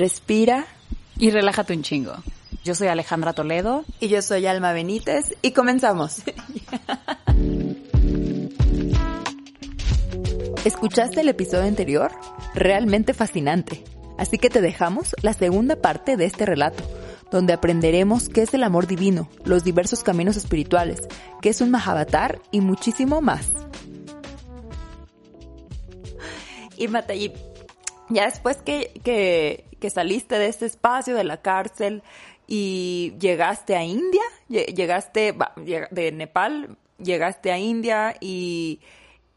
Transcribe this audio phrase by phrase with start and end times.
[0.00, 0.66] respira
[1.18, 2.14] y relájate un chingo.
[2.64, 3.84] Yo soy Alejandra Toledo.
[4.00, 6.22] Y yo soy Alma Benítez y comenzamos.
[10.64, 12.10] ¿Escuchaste el episodio anterior?
[12.54, 13.84] Realmente fascinante.
[14.16, 16.82] Así que te dejamos la segunda parte de este relato,
[17.30, 21.00] donde aprenderemos qué es el amor divino, los diversos caminos espirituales,
[21.42, 23.52] qué es un Mahavatar y muchísimo más.
[26.76, 27.36] Y Matallip,
[28.10, 32.02] ya después que, que, que saliste de este espacio, de la cárcel,
[32.46, 35.34] y llegaste a India, llegaste
[35.90, 38.80] de Nepal, llegaste a India y,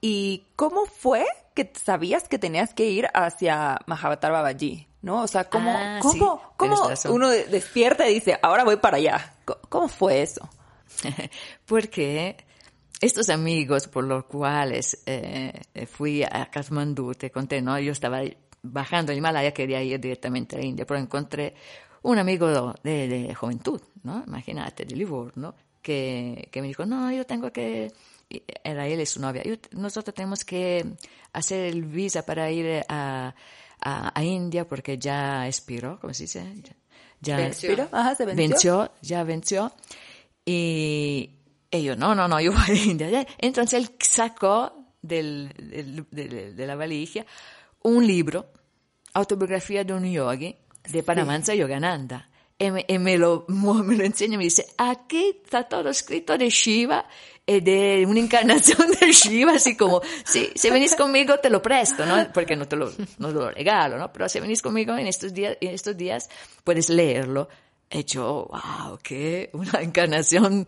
[0.02, 4.88] y ¿cómo fue que sabías que tenías que ir hacia Mahavatar Babaji?
[5.04, 5.22] ¿No?
[5.22, 6.20] O sea, ¿cómo, Ah, cómo, sí,
[6.58, 9.36] cómo uno despierta y dice, ahora voy para allá?
[9.46, 10.50] ¿Cómo- ¿Cómo fue eso?
[11.66, 12.38] Porque
[13.02, 15.52] estos amigos por los cuales eh,
[15.92, 17.78] fui a Kathmandú, te conté, ¿no?
[17.80, 18.22] Yo estaba
[18.64, 21.54] bajando el Himalaya, quería ir directamente a la India, pero encontré
[22.02, 24.24] un amigo de, de juventud, ¿no?
[24.26, 27.92] Imagínate, de Livorno, que, que me dijo, no, yo tengo que,
[28.30, 30.86] y era él y su novia, "Yo- nosotros tenemos que
[31.34, 33.36] hacer el visa para ir a,
[33.82, 36.44] a, a India porque ya expiró, ¿cómo se dice?
[37.22, 37.88] Ya, ¿Venció?
[37.92, 38.48] Ajá, ¿se venció?
[38.50, 39.72] venció, ya venció.
[40.46, 41.32] Y
[41.72, 43.10] ellos, no, no, no, yo voy a India.
[43.10, 43.28] Ya.
[43.38, 47.26] Entonces él sacó del, del- del- de la valija
[47.84, 48.48] un libro,
[49.14, 50.56] Autobiografía de un yogi,
[50.90, 52.30] de Paramahansa Yogananda.
[52.58, 56.38] Y me, y me lo, me lo enseña y me dice, aquí está todo escrito
[56.38, 57.06] de Shiva
[57.46, 62.06] y de una encarnación de Shiva, así como, sí, si venís conmigo te lo presto,
[62.06, 62.32] ¿no?
[62.34, 64.12] Porque no te lo, no te lo regalo, ¿no?
[64.14, 66.30] Pero si venís conmigo en estos días, en estos días
[66.64, 67.50] puedes leerlo.
[68.02, 70.66] Yo, wow, qué una encarnación.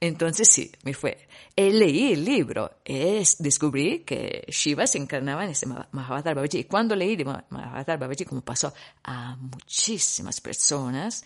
[0.00, 1.26] Entonces sí, me fue.
[1.56, 6.58] Y leí el libro y descubrí que Shiva se encarnaba en ese Ma- Mahavatar Babaji.
[6.58, 8.72] Y cuando leí de Ma- Mahavatar Babaji, como pasó
[9.02, 11.24] a muchísimas personas,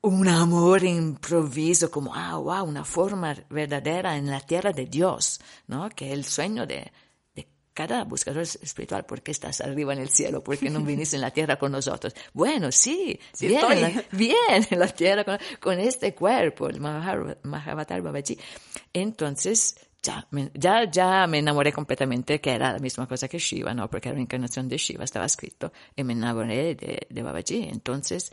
[0.00, 5.90] un amor improviso, como, ah, wow, una forma verdadera en la tierra de Dios, ¿no?
[5.90, 6.90] Que es el sueño de
[7.78, 9.06] cada buscador espiritual.
[9.06, 10.42] ¿Por qué estás arriba en el cielo?
[10.42, 12.12] ¿Por qué no viniste en la tierra con nosotros?
[12.32, 16.80] Bueno, sí, Sí bien, en la- bien en la tierra con, con este cuerpo, el
[16.80, 18.36] Mahavatar Babaji.
[18.92, 23.72] Entonces, ya me, ya, ya me enamoré completamente, que era la misma cosa que Shiva,
[23.74, 23.88] ¿no?
[23.88, 27.68] Porque era una encarnación de Shiva, estaba escrito, y me enamoré de, de Babaji.
[27.70, 28.32] Entonces,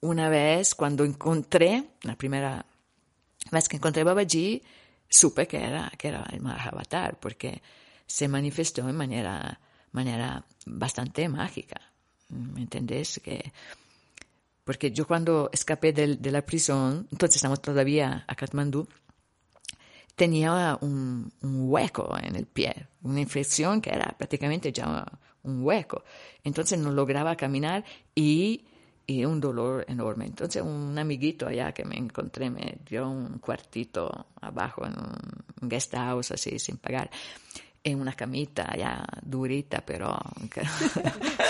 [0.00, 2.64] una vez cuando encontré, la primera
[3.50, 4.62] vez que encontré Babaji,
[5.08, 7.60] supe que era, que era el Mahavatar, porque
[8.06, 9.60] se manifestó en manera,
[9.92, 11.80] manera bastante mágica.
[12.28, 13.20] ¿Me entendés?
[13.22, 13.52] Que,
[14.64, 18.88] porque yo cuando escapé de la prisión, entonces estamos todavía a Kathmandú,
[20.16, 25.06] tenía un, un hueco en el pie, una infección que era prácticamente ya
[25.42, 26.02] un hueco.
[26.42, 27.84] Entonces no lograba caminar
[28.14, 28.64] y,
[29.06, 30.26] y un dolor enorme.
[30.26, 35.94] Entonces un amiguito allá que me encontré me dio un cuartito abajo en un guest
[35.94, 37.10] house así sin pagar.
[37.86, 40.08] En una camita ya durita, pero...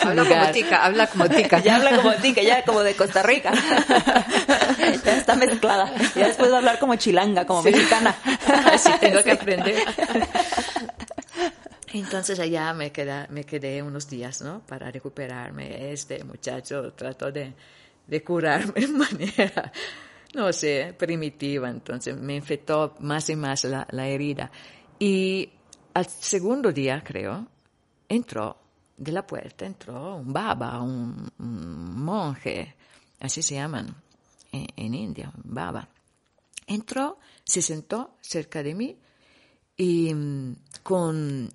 [0.02, 1.60] Habla como tica, habla como tica.
[1.60, 3.54] Ya habla como tica, ya como de Costa Rica.
[5.02, 5.90] ya está mezclada.
[6.14, 8.14] Ya después de hablar como chilanga, como mexicana.
[8.70, 9.76] Así tengo que aprender.
[11.94, 14.60] Entonces allá me, queda, me quedé unos días, ¿no?
[14.60, 15.90] Para recuperarme.
[15.90, 17.54] Este muchacho trató de,
[18.06, 19.72] de curarme de manera,
[20.34, 21.70] no sé, primitiva.
[21.70, 24.50] Entonces me infectó más y más la, la herida.
[24.98, 25.50] Y
[25.96, 27.46] al segundo día, creo,
[28.08, 28.56] entró
[28.96, 32.74] de la puerta, entró un baba, un, un monje,
[33.20, 33.94] así se llaman
[34.52, 35.88] en, en India, un baba.
[36.66, 38.96] Entró, se sentó cerca de mí
[39.76, 41.48] y mm, con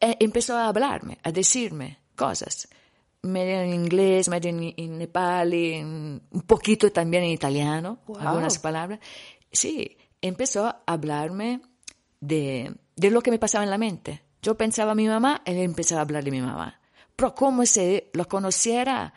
[0.00, 2.68] e empezó a hablarme, a decirme cosas,
[3.22, 8.18] medio en inglés, medio en, en nepali, en- un poquito también en italiano, Wow.
[8.18, 8.98] algunas palabras.
[9.52, 11.60] Sí, empezó a hablarme
[12.20, 14.22] de, de lo que me pasaba en la mente.
[14.42, 16.78] Yo pensaba a mi mamá, él empezaba a hablar de mi mamá.
[17.16, 19.12] Pero como si lo conociera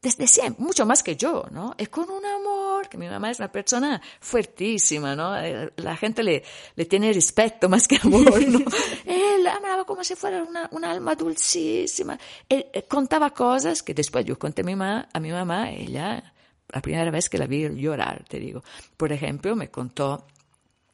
[0.00, 1.74] desde siempre, mucho más que yo, ¿no?
[1.78, 5.36] Y con un amor, que mi mamá es una persona fuertísima, ¿no?
[5.36, 6.44] Eh, La gente le,
[6.76, 8.60] le tiene respeto más que amor, ¿no?
[9.04, 12.18] Él amaba como si fuera una, una alma dulcísima.
[12.48, 16.32] Él, eh, contaba cosas que después yo conté a mi, mamá, a mi mamá, ella,
[16.68, 18.62] la primera vez que la vi llorar, te digo.
[18.96, 20.26] Por ejemplo, me contó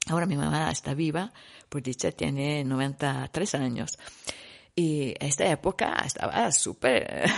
[0.08, 1.32] Ahora mi mamá está viva,
[1.68, 3.98] por dicha tiene 93 años.
[4.74, 7.06] Y esta época estaba súper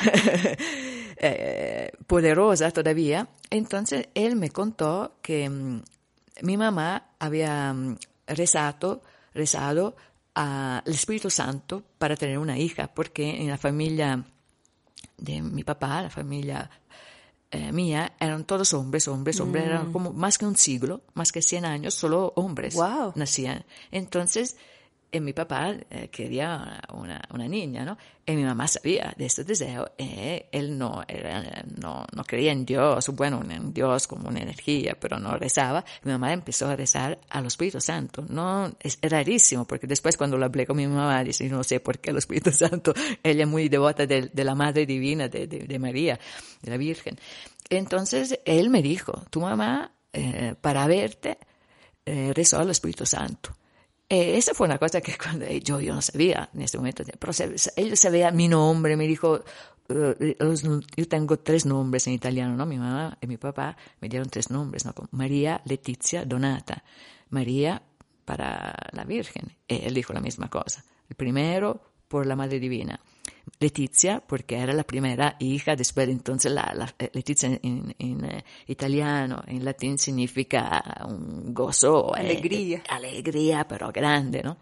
[1.16, 3.28] eh, poderosa todavía.
[3.50, 5.82] Entonces él me contó que mm,
[6.42, 7.96] mi mamá había mm,
[8.28, 9.02] rezado,
[9.34, 9.96] rezado
[10.34, 14.24] al Espíritu Santo para tener una hija, porque en la familia
[15.16, 16.70] de mi papá, la familia
[17.54, 21.40] eh, mía, eran todos hombres, hombres, hombres, eran como más que un siglo, más que
[21.40, 23.12] 100 años, solo hombres Wow.
[23.14, 23.64] nacían.
[23.92, 24.56] Entonces,
[25.14, 27.96] eh, mi papá eh, quería una, una niña, ¿no?
[28.26, 32.64] Y mi mamá sabía de este deseo y él no, era- no, no creía en
[32.64, 35.84] Dios, bueno, en Dios como una energía, pero no rezaba.
[36.02, 38.24] Mi mamá empezó a rezar al Espíritu Santo.
[38.28, 41.98] No, es rarísimo, porque después cuando lo hablé con mi mamá, dice, no sé por
[41.98, 45.60] qué el Espíritu Santo, ella es muy devota de, de la Madre Divina, de, de,
[45.60, 46.18] de María,
[46.62, 47.16] de la Virgen.
[47.70, 51.38] Entonces, él me dijo, tu mamá, eh, para verte,
[52.06, 53.56] eh, rezó al Espíritu Santo.
[54.08, 57.04] Eh, esa fue una cosa que cuando eh, yo, yo no sabía en ese momento,
[57.18, 59.42] pero se- él sabía mi nombre, me dijo,
[59.88, 62.66] eh, los- yo tengo tres nombres en italiano, ¿no?
[62.66, 64.94] Mi mamá y mi papá me dieron tres nombres, ¿no?
[65.10, 66.84] María, Letizia, Donata.
[67.30, 67.82] María
[68.24, 69.56] para la Virgen.
[69.68, 70.84] Y él dijo la misma cosa.
[71.08, 73.00] El primero por la Madre Divina.
[73.60, 78.44] Letizia, porque era la primera hija, después entonces la, la- eh, Letizia en, en, eh,
[78.66, 82.78] italiano, en latín significa un gozo, eh, Alegría.
[82.78, 84.56] eh, alegría, pero grande, ¿no?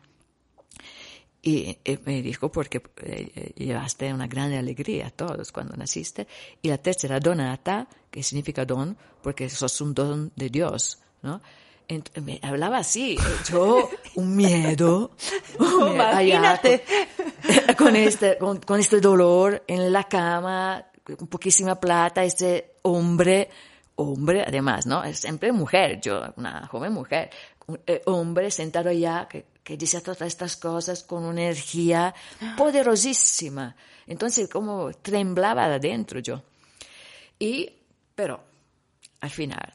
[1.44, 6.28] Y, y me dijo, porque eh, llevaste una gran alegría a todos cuando naciste.
[6.62, 11.40] Y la tercera, donata, que significa don, porque sos un don de Dios, ¿no?
[12.22, 15.10] Me hablaba así, eh, yo un miedo,
[15.58, 16.84] un miedo, Imagínate.
[17.78, 20.84] con este, con, este dolor en la cama,
[21.16, 23.48] con poquísima plata, este hombre,
[23.96, 25.02] hombre además, ¿no?
[25.04, 27.30] Es siempre mujer, yo, una joven mujer,
[27.86, 32.14] eh, hombre sentado allá que, que decía todas estas cosas con una energía
[32.56, 33.74] poderosísima.
[34.06, 36.42] Entonces, como temblaba adentro yo.
[37.38, 37.70] Y,
[38.14, 38.40] pero,
[39.20, 39.74] al final,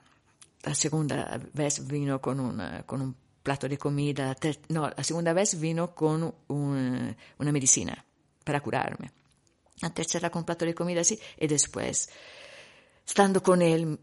[0.64, 3.16] la segunda vez vino con, una, con un
[3.48, 4.36] plato de comida,
[4.68, 7.96] no, la segunda vez vino con un- una medicina
[8.44, 9.10] para curarme.
[9.80, 12.10] La tercera con plato de comida así, y después,
[13.08, 13.98] estando con él,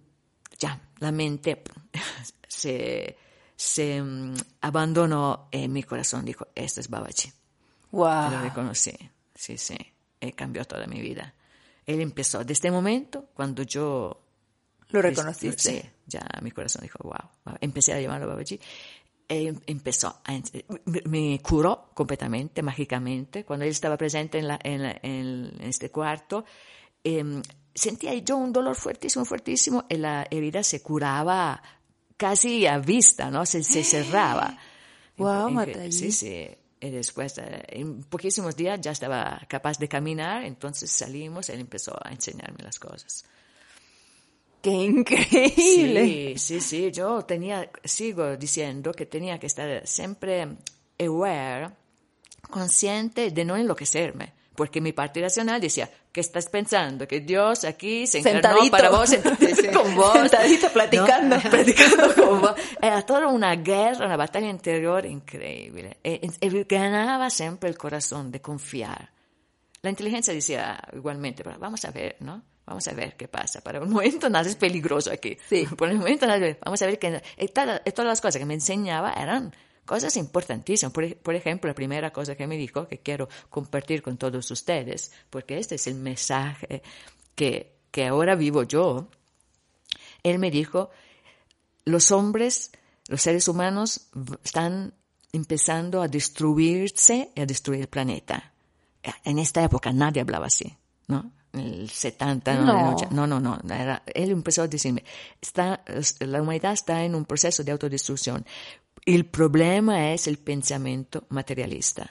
[0.59, 1.61] ya, la mente
[2.49, 3.19] se,
[3.55, 7.29] se mm, abandonó y mi corazón dijo, esto es Babaji.
[7.29, 8.41] Lo Wow.
[8.41, 8.95] reconocí,
[9.35, 9.77] sí, sí,
[10.21, 11.35] y cambió toda mi vida.
[11.85, 14.23] Él empezó, desde este momento, cuando yo
[14.89, 15.83] Lo reconociste.
[15.83, 17.13] Sí, ya mi corazón dijo, wow.
[17.45, 17.57] wow.
[17.61, 18.59] Empecé a llamarlo Babaji.
[19.29, 20.33] E empezó, a,
[20.85, 23.45] me, me curó completamente, mágicamente.
[23.45, 26.45] Cuando él estaba presente en, la, en, la- en este cuarto,
[27.03, 27.43] em,
[27.75, 31.63] sentía yo un dolor fuertísimo, fuertísimo, y la herida se curaba
[32.17, 33.47] casi a vista, ¿no?
[33.47, 34.59] Se, se cerraba.
[35.49, 35.93] En- Matayi.
[35.93, 36.49] Sí, sí.
[36.81, 41.97] Y después, eh, en poquísimos días ya estaba capaz de caminar, entonces salimos, él empezó
[42.05, 43.25] a enseñarme las cosas.
[44.65, 46.35] ¡Qué increíble!
[46.39, 50.49] Sí, sí, sí, yo tenía, sigo diciendo que tenía que estar siempre
[50.99, 51.69] aware,
[52.49, 57.07] consciente de no enloquecerme, porque mi parte racional decía, ¿qué estás pensando?
[57.07, 58.71] Que Dios aquí se encarnó Sentadito.
[58.71, 60.13] para vos, sent- con vos.
[60.15, 61.37] Sentadito platicando.
[61.37, 61.43] ¿no?
[61.51, 62.53] platicando con vos.
[62.81, 65.99] Era toda una guerra, una batalla interior increíble.
[66.03, 66.21] E
[66.71, 69.11] ganaba siempre el corazón de confiar.
[69.83, 72.43] La inteligencia decía igualmente, pero vamos a ver, ¿no?
[72.67, 73.61] Vamos a ver qué pasa.
[73.61, 75.37] Para un momento nada es peligroso aquí.
[75.49, 75.67] Sí.
[75.77, 78.47] Por el momento nada, vamos a ver que y todas, y todas las cosas que
[78.47, 79.55] me enseñaba eran
[79.85, 80.93] cosas importantísimas.
[80.93, 85.13] Por, por ejemplo, la primera cosa que me dijo, que quiero compartir con todos ustedes,
[85.31, 86.83] porque este es el mensaje
[87.35, 89.09] que, que ahora vivo yo,
[90.23, 90.91] él me dijo,
[91.85, 92.73] los hombres,
[93.09, 94.09] los seres humanos
[94.43, 94.95] están
[95.33, 98.53] empezando a destruirse y a destruir el planeta.
[99.25, 100.75] En esta época nadie hablaba así,
[101.09, 101.31] ¿no?
[101.55, 102.95] El 70, no, el No.
[102.97, 103.61] 80, no, no, no.
[103.75, 105.05] era- él empezó a decirme,
[105.41, 105.83] está,
[106.21, 108.45] la humanidad está en un proceso de autodestrucción.
[109.07, 112.11] El problema es el pensamiento materialista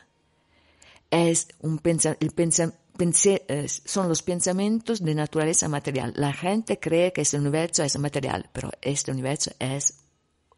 [1.11, 3.45] es un pensa, el pensa- pense-
[3.85, 6.11] son los pensamientos de naturaleza material.
[6.15, 9.93] La gente cree que este universo es material, pero este universo es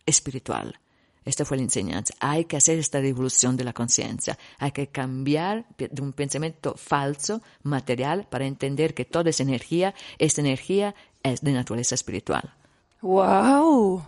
[0.05, 0.79] espiritual.
[1.25, 2.13] Esta fue la enseñanza.
[2.19, 4.37] Hay que hacer esta revolución de la conciencia.
[4.59, 10.41] Hay que cambiar de un pensamiento falso, material, para entender que toda esa energía, esta
[10.41, 12.53] energía es de naturaleza espiritual.
[13.01, 14.03] ¡Wow!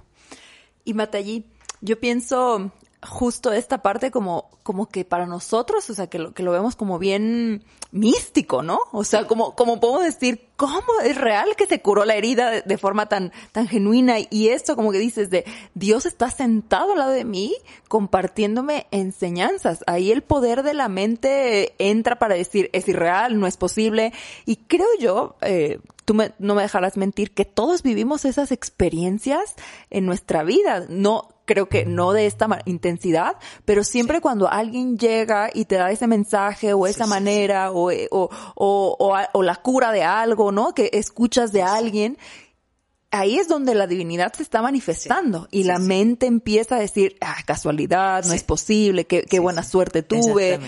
[0.86, 1.46] Y Matallí,
[1.82, 2.72] yo pienso
[3.04, 6.76] justo esta parte como, como que para nosotros, o sea, que lo, que lo vemos
[6.76, 8.80] como bien místico, ¿no?
[8.92, 12.78] O sea, como, como podemos decir, ¿cómo es real que se curó la herida de,
[12.78, 14.16] forma tan, tan genuina?
[14.30, 17.56] Y esto, como que dices, de Dios está sentado al lado de mí
[17.88, 19.84] compartiéndome enseñanzas.
[19.86, 24.12] Ahí el poder de la mente entra para decir, es irreal, no es posible.
[24.46, 29.56] Y creo yo, eh, tú no me dejarás mentir, que todos vivimos esas experiencias
[29.92, 30.86] en nuestra vida.
[30.90, 35.90] No, creo que no de esta intensidad, pero siempre cuando alguien llega y te da
[35.90, 40.74] ese mensaje o esa manera O, o, o, o, la cura de algo, ¿no?
[40.74, 42.18] Que escuchas de alguien,
[43.12, 47.38] ahí es donde la divinidad se está manifestando y la mente empieza a decir, ah,
[47.46, 50.60] casualidad, no es posible, qué, qué buena suerte tuve.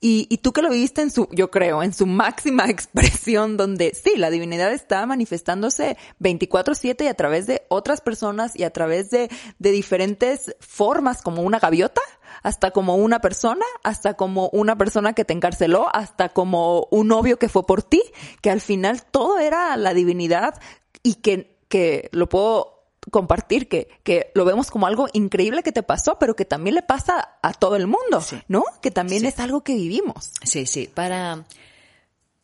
[0.00, 3.92] Y, y tú que lo viste en su, yo creo, en su máxima expresión, donde
[3.94, 9.10] sí, la divinidad está manifestándose 24/7 y a través de otras personas y a través
[9.10, 12.00] de, de diferentes formas, como una gaviota,
[12.42, 17.38] hasta como una persona, hasta como una persona que te encarceló, hasta como un novio
[17.38, 18.02] que fue por ti,
[18.40, 20.54] que al final todo era la divinidad
[21.02, 22.79] y que, que lo puedo
[23.10, 26.82] compartir que, que lo vemos como algo increíble que te pasó, pero que también le
[26.82, 28.64] pasa a todo el mundo, ¿no?
[28.82, 30.32] Que también es algo que vivimos.
[30.42, 31.44] Sí, sí, para,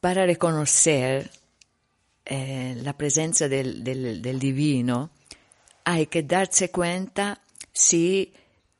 [0.00, 1.30] para reconocer
[2.25, 5.10] eh, la presencia del, del, del, divino,
[5.84, 7.40] hay que darse cuenta
[7.72, 8.32] si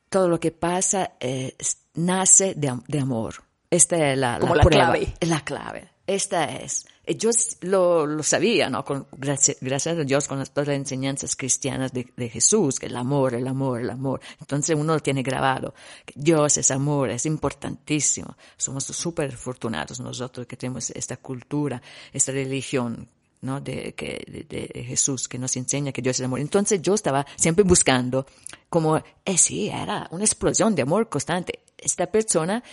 [0.09, 1.55] todo lo que pasa eh,
[1.93, 3.35] nace de, de, amor.
[3.69, 5.13] Esta es la, como la, la clave.
[5.21, 5.89] La clave.
[6.07, 6.87] Esta es.
[7.15, 7.29] Yo
[7.61, 8.83] lo, lo sabía, ¿no?
[8.83, 12.97] Con, gracias, gracias, a Dios con todas las enseñanzas cristianas de, de, Jesús, que el
[12.97, 14.19] amor, el amor, el amor.
[14.39, 15.73] Entonces uno lo tiene grabado.
[16.05, 18.35] Que Dios es amor, es importantísimo.
[18.57, 23.07] Somos súper afortunados nosotros que tenemos esta cultura, esta religión
[23.41, 23.61] ¿no?
[23.61, 26.39] De, que, de, de, Jesús que nos enseña que Dios es amor.
[26.39, 28.25] Entonces yo estaba siempre buscando
[28.69, 31.59] como, eh sí, era una explosión de amor constante.
[31.77, 32.63] Esta persona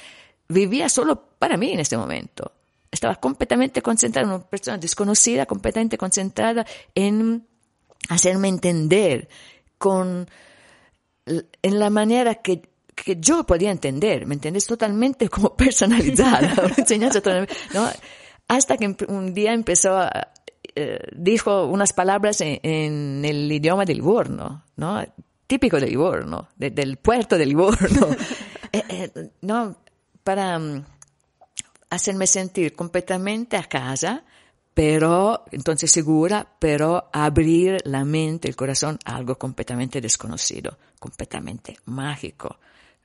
[0.49, 2.51] vivía solo para mí en este momento
[2.95, 7.47] estaba completamente concentrada, una persona desconocida, completamente concentrada en
[8.09, 9.29] hacerme entender
[9.79, 10.29] con,
[11.27, 12.63] en la manera que,
[12.95, 14.67] que yo podía entender, ¿me entiendes?
[14.67, 17.21] Totalmente como personalizada, enseñanza
[17.75, 17.89] ¿no?
[18.49, 20.33] Hasta que un día empezó a,
[20.77, 25.05] eh, dijo unas palabras en, en, el idioma del Livorno, ¿no?
[25.47, 28.09] Típico del Livorno, de, del puerto del Livorno.
[28.73, 29.77] eh, eh, no,
[30.25, 30.61] para,
[31.95, 34.25] hacerme sentir completamente a casa,
[34.75, 42.59] pero entonces segura, pero abrir la mente, el corazón a algo completamente desconocido, completamente mágico.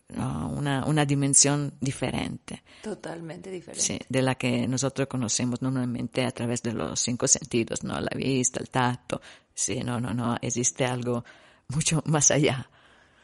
[0.09, 0.49] ¿no?
[0.49, 2.63] Una, una dimensión diferente.
[2.81, 3.85] Totalmente diferente.
[3.85, 7.99] Sí, de la que nosotros conocemos normalmente a través de los cinco sentidos, ¿no?
[7.99, 9.21] La vista, el tacto.
[9.53, 11.23] Sí, no, no, no, existe algo
[11.67, 12.67] mucho más allá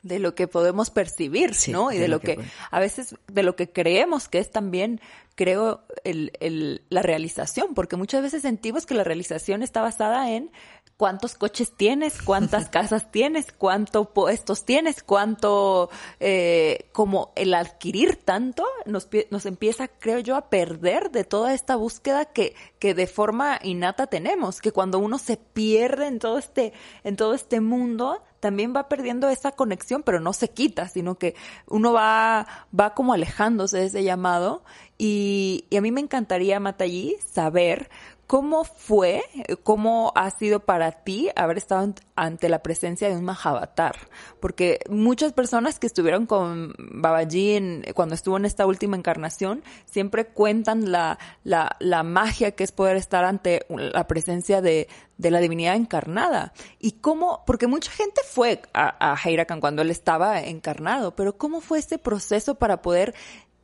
[0.05, 1.91] de lo que podemos percibir, sí, ¿no?
[1.91, 4.51] Y de, de lo, lo que, que, a veces, de lo que creemos que es
[4.51, 5.01] también,
[5.35, 10.51] creo, el, el, la realización, porque muchas veces sentimos que la realización está basada en
[10.97, 18.65] cuántos coches tienes, cuántas casas tienes, cuántos puestos tienes, cuánto, eh, como el adquirir tanto,
[18.85, 23.59] nos, nos empieza, creo yo, a perder de toda esta búsqueda que, que de forma
[23.63, 26.73] innata tenemos, que cuando uno se pierde en todo este,
[27.03, 31.33] en todo este mundo, también va perdiendo esa conexión, pero no se quita, sino que
[31.65, 32.45] uno va,
[32.79, 34.63] va como alejándose de ese llamado.
[34.99, 37.89] Y, y a mí me encantaría, Matallí, saber
[38.27, 39.21] ¿Cómo fue,
[39.61, 43.95] cómo ha sido para ti haber estado ante la presencia de un Mahavatar?
[44.39, 50.91] Porque muchas personas que estuvieron con Babaji cuando estuvo en esta última encarnación siempre cuentan
[50.91, 55.75] la, la, la magia que es poder estar ante la presencia de, de la divinidad
[55.75, 56.53] encarnada.
[56.79, 61.61] Y cómo, porque mucha gente fue a, a Heirakan cuando él estaba encarnado, pero ¿cómo
[61.61, 63.13] fue ese proceso para poder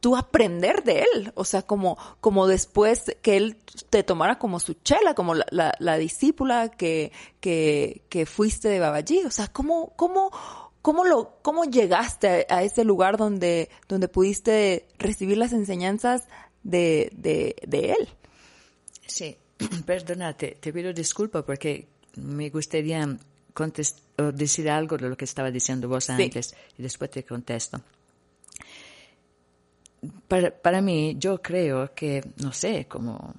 [0.02, 3.56] tú aprender de él, o sea, como, como después que él
[3.90, 8.80] te tomara como su chela, como la, la, la discípula que, que, que fuiste de
[8.80, 10.32] Babaji, o sea, ¿cómo, cómo,
[10.82, 16.24] cómo lo, cómo llegaste a, a, ese lugar donde, donde pudiste recibir las enseñanzas
[16.64, 18.10] de, de, de él?
[19.06, 19.38] Sí,
[19.86, 23.08] perdona, te, te pido disculpa porque me gustaría
[23.54, 24.00] contest,
[24.34, 26.56] decir algo de lo que estaba diciendo vos antes sí.
[26.80, 27.84] y después te contesto
[30.28, 33.34] para, para mí, yo creo que, no sé, como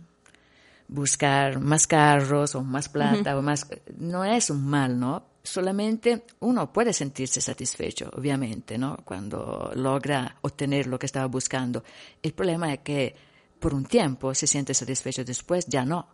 [0.89, 3.39] buscar más carros o más plata uh -huh.
[3.39, 3.67] o más,
[3.97, 5.25] no es un mal, ¿no?
[5.43, 8.99] Solamente uno puede sentirse satisfecho, obviamente, ¿no?
[9.05, 11.83] Cuando logra obtener lo que estaba buscando.
[12.23, 13.17] El problema es que
[13.59, 16.07] por un tiempo se siente satisfecho, después ya no.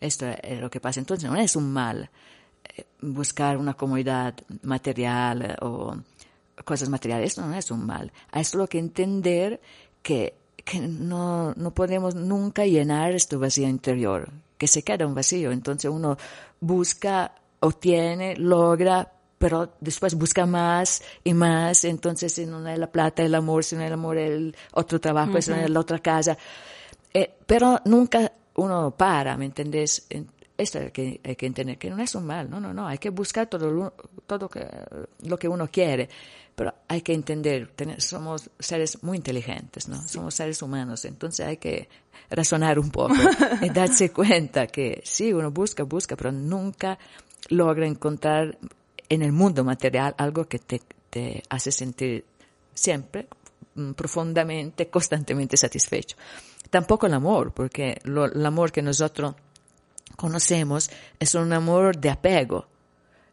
[0.00, 1.00] Esto es lo que pasa.
[1.00, 2.10] Entonces no es un mal
[2.76, 5.96] eh, buscar una comodidad material o
[6.64, 8.12] cosas materiales, no es un mal.
[8.32, 9.60] Es lo que entender
[10.04, 10.34] que,
[10.64, 15.50] que no, no podemos nunca llenar este vacío interior, que se queda un vacío.
[15.50, 16.18] Entonces uno
[16.60, 21.84] busca, obtiene, logra, pero después busca más y más.
[21.84, 25.00] Entonces, si no es la plata, el amor, si no es el amor, el otro
[25.00, 25.42] trabajo, uh -huh.
[25.42, 26.36] si no es la otra casa.
[27.12, 30.06] Eh, pero nunca uno para, ¿me entendés?
[30.56, 32.98] Esto hay que, hay que entender, que no es un mal, no, no, no, hay
[32.98, 33.94] que buscar todo, lo,
[34.26, 34.66] todo que,
[35.22, 36.08] lo que uno quiere,
[36.54, 40.00] pero hay que entender, somos seres muy inteligentes, ¿no?
[40.06, 41.88] Somos seres humanos, entonces hay que
[42.30, 43.14] razonar un poco
[43.60, 46.98] y darse cuenta que sí, uno busca, busca, pero nunca
[47.48, 48.56] logra encontrar
[49.08, 50.80] en el mundo material algo que te,
[51.10, 52.24] te hace sentir
[52.72, 53.26] siempre
[53.74, 56.16] mm, profundamente, constantemente satisfecho.
[56.70, 59.34] Tampoco el amor, porque lo, el amor que nosotros
[60.16, 62.66] conocemos es un amor de apego.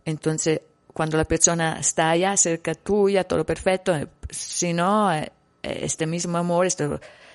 [0.05, 0.61] Entonces,
[0.93, 5.31] cuando la persona está allá cerca tuya, todo perfecto, eh, si no, eh,
[5.63, 6.89] este mismo amor, este,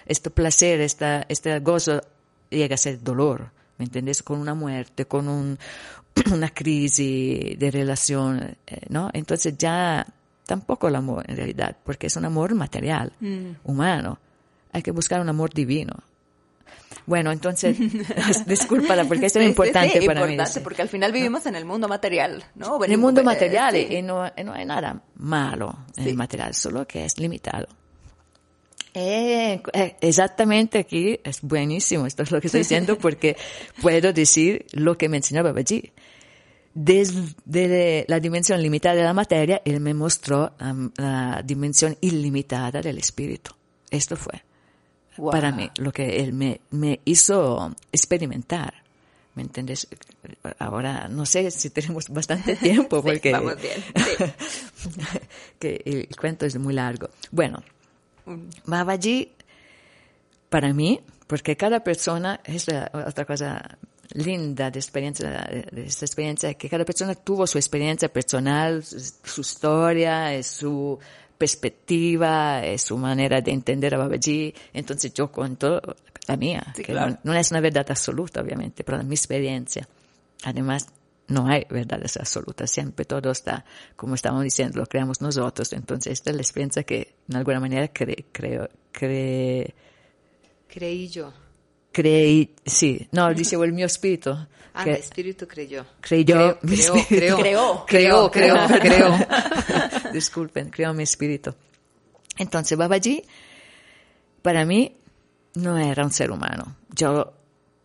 [0.06, 2.00] este placer, esta, este gozo
[2.50, 4.22] llega a ser dolor, ¿me entiendes?
[4.22, 5.58] Con una muerte, con un,
[6.32, 9.10] una crisis de relación, eh, ¿no?
[9.12, 10.06] Entonces ya
[10.46, 13.50] tampoco el amor en realidad, porque es un amor material, mm.
[13.64, 14.18] humano.
[14.72, 15.94] Hay que buscar un amor divino.
[17.06, 17.76] Bueno, entonces,
[18.46, 22.44] discúlpala, porque esto es importante para importante, porque al final vivimos en el mundo material,
[22.56, 22.84] ¿no?
[22.84, 27.04] en el mundo material, y no, no, hay nada malo en el material, solo que
[27.04, 27.68] es limitado.
[28.92, 33.36] Eh, eh, exactamente aquí es buenísimo, esto es lo que estoy diciendo, porque
[33.80, 35.92] puedo decir lo que me enseñaba allí.
[36.74, 40.52] Desde la dimensión limitada de la materia, él me mostró
[40.98, 43.52] la dimensión ilimitada del espíritu.
[43.90, 44.42] Esto fue
[45.30, 48.86] para mí, lo que él me, me hizo experimentar.
[49.34, 49.86] ¿Me entiendes?
[50.58, 53.84] Ahora no sé si tenemos bastante tiempo porque vamos bien.
[55.58, 57.10] que el, cuento es muy largo.
[57.30, 57.62] Bueno,
[58.64, 59.32] Babaji
[60.48, 63.78] para mí, porque cada persona es otra cosa
[64.12, 65.28] linda de experiencia
[65.70, 70.98] de esta experiencia que cada persona tuvo su experiencia personal, su historia, su
[71.36, 74.54] perspectiva, es su manera de entender a Babaji.
[74.72, 75.80] Entonces yo cuento
[76.26, 79.88] la mía, que no, es una verdad absoluta, obviamente, pero mi experiencia.
[80.44, 80.88] Además,
[81.28, 83.64] no hay verdades absolutas, siempre todo está,
[83.96, 85.72] como estamos diciendo, lo creamos nosotros.
[85.72, 89.74] Entonces, esta es la experiencia que, en alguna manera, creo, cre,
[90.68, 91.32] creí yo.
[91.96, 94.28] Creí, sí, no, dicevo el mio espíritu.
[94.74, 95.86] Ah, que, espíritu creyó.
[96.02, 98.30] Creyó, creó, creó, creó, creó,
[98.68, 99.18] creó, creó.
[100.12, 101.54] Disculpen, creó mi espíritu.
[102.36, 103.24] Entonces, Babaji,
[104.42, 104.94] para mí,
[105.54, 106.76] no era un ser humano.
[106.94, 107.32] Yo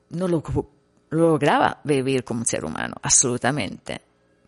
[0.10, 0.44] no lo,
[1.12, 4.02] lograba vivir como un ser humano, absolutamente.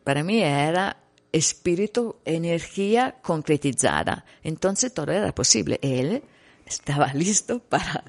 [0.04, 0.97] Para mí era
[1.32, 4.26] espíritu, energía concretizada.
[4.43, 5.80] Entonces todo era posible.
[5.82, 6.21] Él
[6.65, 8.04] estaba listo para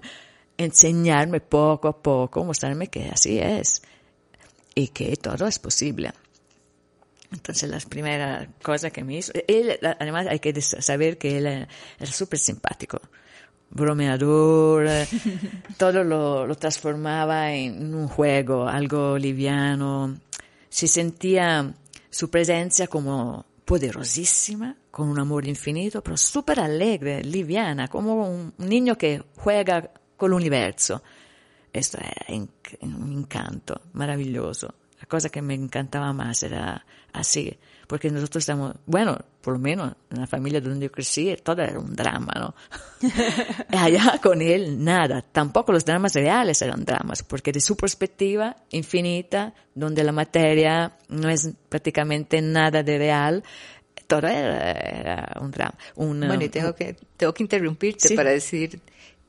[0.57, 3.83] enseñarme poco a poco, mostrarme que así es
[4.75, 6.13] y que todo es posible.
[7.33, 12.13] Entonces, las primeras cosas que me hizo, él, además hay que saber que él era
[12.13, 13.01] súper simpático,
[13.71, 14.87] bromeador,
[15.77, 20.17] todo lo, lo, transformaba en un juego, algo liviano.
[20.69, 21.75] Se sentía
[22.09, 28.97] su presencia como poderosísima, con un amor infinito, pero súper alegre, liviana, como un niño
[28.97, 29.91] que juega
[30.25, 31.03] con el universo.
[31.73, 32.43] Esto era
[32.83, 34.75] un encanto maravilloso.
[35.01, 37.55] La cosa que me encantaba más era así,
[37.87, 41.79] porque nosotros estamos, bueno, por lo menos en la familia donde yo crecí, todo era
[41.79, 42.55] un drama, ¿no?
[43.79, 49.53] Allá con él nada, tampoco los dramas reales eran dramas, porque de su perspectiva infinita,
[49.75, 53.45] donde la materia no es prácticamente nada de real,
[54.07, 55.75] todo era, un drama.
[55.97, 58.81] bueno, y tengo que, tengo que interrumpirte para decir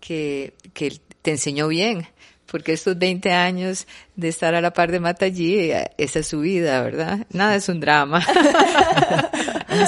[0.06, 2.08] que, que te enseñó bien,
[2.46, 6.82] porque estos 20 años de estar a la par de Matallí, esa es su vida,
[6.84, 7.26] ¿verdad?
[7.32, 8.22] Nada es un drama.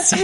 [0.04, 0.24] sí,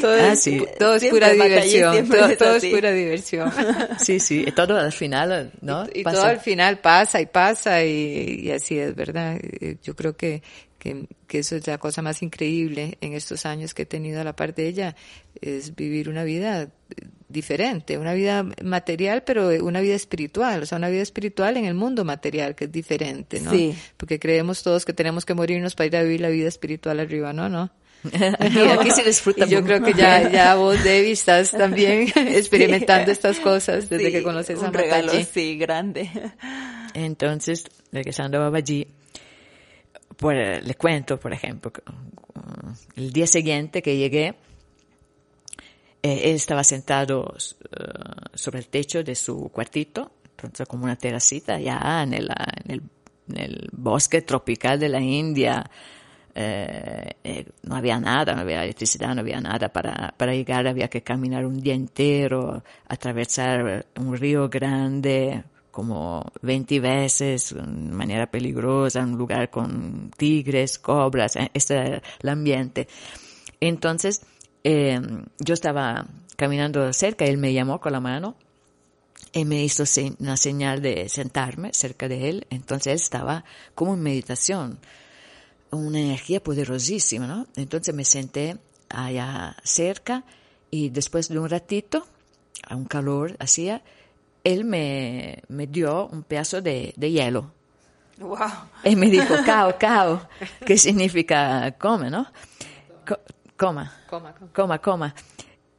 [0.00, 2.08] todo, es, todo es pura diversión.
[2.08, 3.52] Todo, es, pura diversión.
[3.98, 5.86] Sí, sí, y todo al final, ¿no?
[5.92, 9.40] Y, todo al final pasa y pasa y, y así es, ¿verdad?
[9.82, 10.40] Yo creo que,
[10.78, 14.24] que, que, eso es la cosa más increíble en estos años que he tenido a
[14.24, 14.94] la par de ella,
[15.40, 16.68] es vivir una vida
[17.32, 21.74] diferente, una vida material, pero una vida espiritual, o sea, una vida espiritual en el
[21.74, 23.50] mundo material, que es diferente, ¿no?
[23.50, 23.74] Sí.
[23.96, 27.32] Porque creemos todos que tenemos que morirnos para ir a vivir la vida espiritual arriba,
[27.32, 27.48] ¿no?
[27.48, 27.70] ¿No?
[28.80, 29.46] aquí se disfruta.
[29.46, 34.22] Y yo creo que ya, ya vos, Debbie, estás también experimentando estas cosas desde que
[34.22, 36.10] conoces a un regalo, sí, grande.
[36.94, 38.86] Entonces, regresando a Babaji,
[40.16, 41.72] pues, le cuento, por ejemplo,
[42.96, 44.34] el día siguiente que llegué, eh,
[46.02, 47.84] él estaba sentado eh,
[48.34, 52.28] sobre el techo de su cuartito, entonces como una terracita ya en el,
[52.66, 52.90] en
[53.36, 55.68] el, bosque tropical de la India.
[56.34, 61.02] Eh, no había nada, no había electricidad, no había nada para, para llegar, había que
[61.02, 69.16] caminar un día entero, atravesar un río grande, como 20 veces de manera peligrosa, un
[69.16, 72.86] lugar con tigres, cobras, eh, este era el ambiente.
[73.58, 74.22] Entonces,
[74.64, 75.00] eh,
[75.38, 78.36] yo estaba caminando cerca, él me llamó con la mano
[79.32, 79.84] y me hizo
[80.18, 82.46] una señal de sentarme cerca de él.
[82.50, 83.44] Entonces él estaba
[83.74, 84.78] como en meditación,
[85.70, 87.46] una energía poderosísima, ¿no?
[87.56, 88.58] Entonces me senté
[88.90, 90.24] allá cerca
[90.70, 92.06] y después de un ratito,
[92.66, 93.82] a un calor hacía,
[94.44, 97.52] él me, me dio un pedazo de, de hielo.
[98.18, 98.38] Wow.
[98.84, 100.28] Y me dijo, cao, cao,
[100.66, 102.26] que significa come, ¿no?
[103.56, 104.50] Co- coma, Coma, coma.
[104.52, 105.14] coma, coma.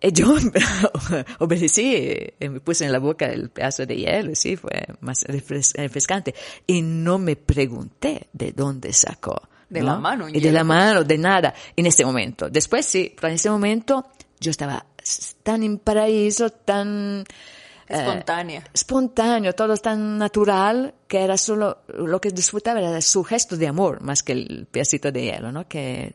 [0.02, 0.36] Y yo
[1.40, 5.74] obedecí y me puse en la boca el pedazo de hielo, sí, fue más refres-
[5.76, 6.36] refrescante.
[6.68, 9.42] Y no me pregunté de dónde sacó.
[9.70, 9.88] De ¿no?
[9.88, 12.50] la mano, Y de la mano, de nada, en ese momento.
[12.50, 14.06] Después sí, pero en ese momento
[14.40, 14.86] yo estaba
[15.42, 17.22] tan en paraíso, tan...
[17.22, 17.26] eh,
[17.88, 18.64] Espontánea.
[18.74, 24.02] espontáneo, todo tan natural, que era solo, lo que disfrutaba era su gesto de amor,
[24.02, 25.68] más que el pedacito de hielo, ¿no?
[25.68, 26.14] Que,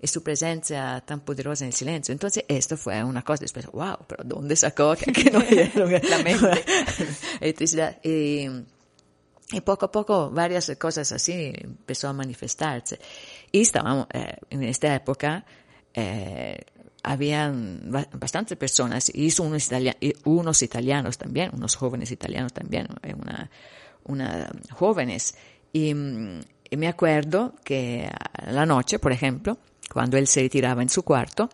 [0.00, 2.12] y su presencia tan poderosa en el silencio.
[2.12, 5.86] Entonces, esto fue una cosa, después, wow, pero ¿dónde sacó que, que no hielo?
[6.08, 6.64] La mente.
[7.40, 7.98] Electricidad.
[8.04, 8.46] Y,
[9.50, 12.98] y poco a poco varias cosas así empezó a manifestarse.
[13.50, 15.44] Y estábamos, eh, en esta época,
[15.94, 16.58] eh,
[17.02, 22.86] habían ba- bastantes personas, y hizo unos, italia- unos italianos también, unos jóvenes italianos también,
[23.02, 23.50] eh, una,
[24.04, 25.34] una jóvenes.
[25.72, 29.58] Y, y me acuerdo que a la noche, por ejemplo,
[29.92, 31.48] cuando él se retiraba en su cuarto,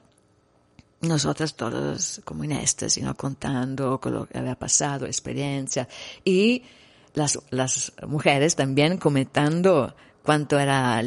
[1.00, 3.14] nosotros todos como en éxtasis, ¿no?
[3.14, 5.88] contando con lo que había pasado, experiencia,
[6.24, 6.62] y
[7.14, 11.02] las, las mujeres también comentando cuánto era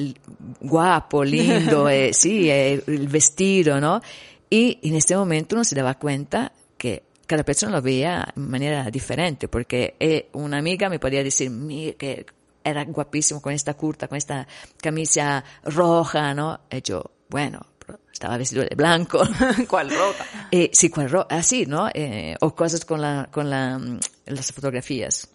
[0.62, 4.02] guapo, lindo, eh, sí, eh, el vestido, ¿no?
[4.50, 8.90] Y en este momento uno se daba cuenta que cada persona lo veía de manera
[8.90, 11.52] diferente, porque eh, una amiga me podía decir,
[11.98, 12.26] que
[12.64, 14.48] era guapísimo con esta curta, con esta
[14.82, 16.62] camisa roja, ¿no?
[16.72, 17.66] Y yo, bueno,
[18.12, 19.22] estaba vestido de blanco.
[19.68, 20.26] ¿Cuál ropa?
[20.52, 21.90] Eh, sí, con ro- así, ¿no?
[21.94, 25.30] Eh, o cosas con la, con la, mm, las fotografías.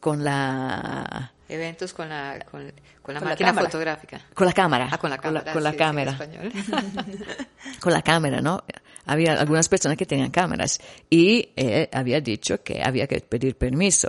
[0.00, 4.20] Con la, Eventos con la, con, con la Con máquina fotográfica.
[4.34, 4.88] con la cámara.
[4.90, 5.52] Ah, con la cámara.
[5.52, 6.18] Con la, sí, cámara.
[7.80, 8.64] con la cámara, ¿no?
[9.06, 14.08] Había algunas personas que tenían cámaras y él había dicho que había que pedir permiso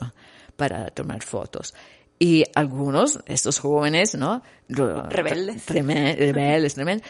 [0.56, 1.74] para tomar fotos.
[2.24, 4.42] Y algunos, estos jóvenes, ¿no?
[4.70, 5.66] Rebeldes.
[5.68, 7.02] Tremen- rebeldes, tremen-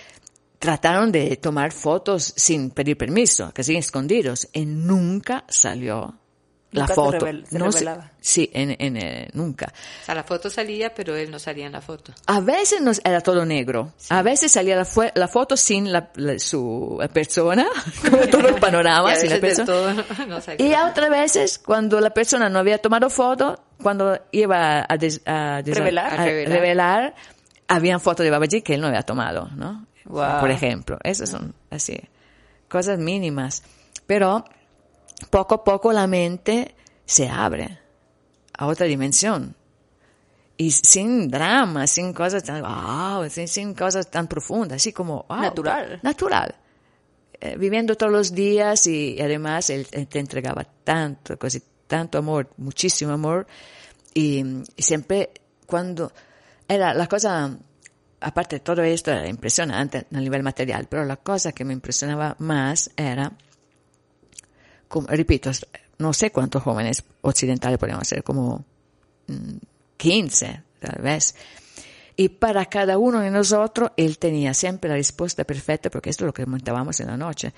[0.59, 6.15] trataron de tomar fotos sin pedir permiso, casi escondidos, y nunca salió
[6.71, 7.17] la Nunca se foto.
[7.27, 8.11] revel- se No revelaba.
[8.19, 9.71] sí, en, en, eh, nunca.
[10.01, 12.11] O sea, la foto salía, pero él no salía en la foto.
[12.25, 13.93] A veces nos era todo negro.
[14.09, 17.67] A veces salía la, la foto sin la, la- su persona,
[18.01, 19.65] como todo el panorama y a sin la persona.
[19.67, 19.93] todo
[20.27, 20.65] no salía.
[20.67, 25.21] Y a otras veces, cuando la persona no había tomado foto, cuando iba a, des-
[25.25, 26.13] a des- Revelar.
[26.13, 26.59] a A revelar.
[26.59, 27.15] revelar,
[27.67, 29.85] habían fotos de Babaji que él no había tomado, ¿no?
[30.05, 30.39] Wow.
[30.39, 31.99] Por ejemplo, esas son así,
[32.67, 33.63] cosas mínimas.
[34.07, 34.43] Pero
[35.29, 37.79] poco a poco la mente se abre
[38.57, 39.55] a otra dimensión.
[40.57, 45.39] Y sin drama, sin cosas tan, wow, sin, sin cosas tan profundas, así como, wow,
[45.41, 45.99] Natural.
[46.03, 46.55] Natural.
[47.39, 51.61] Eh, viviendo todos los días y, y además él, él te entregaba tanto, così,
[51.93, 53.45] tanto amor, muchísimo amor.
[54.15, 54.43] Y,
[54.75, 55.29] siempre
[55.67, 56.11] cuando
[56.67, 57.55] era la cosa,
[58.19, 62.35] aparte de todo esto, era impresionante a nivel material, pero la cosa que me impresionaba
[62.39, 63.31] más era,
[64.87, 65.51] como, repito,
[65.99, 68.65] no sé cuántos jóvenes occidentales podíamos ser, como
[69.27, 69.57] mm,
[69.95, 71.35] 15, tal vez.
[72.15, 76.27] Y para cada uno de nosotros, él tenía siempre la respuesta perfecta, porque esto es
[76.27, 77.53] lo que comentábamos en la noche.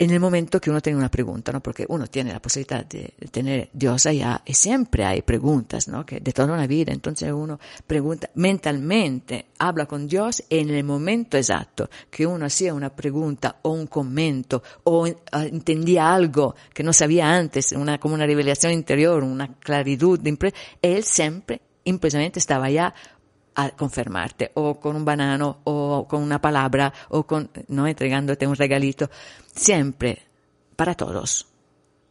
[0.00, 1.60] En el momento que uno tiene una pregunta, ¿no?
[1.60, 6.06] Porque uno tiene la posibilidad de, tener Dios allá, y siempre hay preguntas, ¿no?
[6.06, 11.36] Que de toda una vida, entonces uno pregunta mentalmente, habla con Dios, en el momento
[11.36, 16.92] exacto que uno hacía una pregunta o un comento, o eh, entendía algo que no
[16.92, 19.98] sabía antes, una, como una revelación interior, una claridad,
[20.80, 22.94] él siempre, impresionante, estaba allá
[23.60, 28.54] a confermarte, o con un banano, o con una palabra, o con, no entregándote un
[28.54, 29.10] regalito,
[29.52, 30.22] siempre,
[30.76, 31.46] para todos,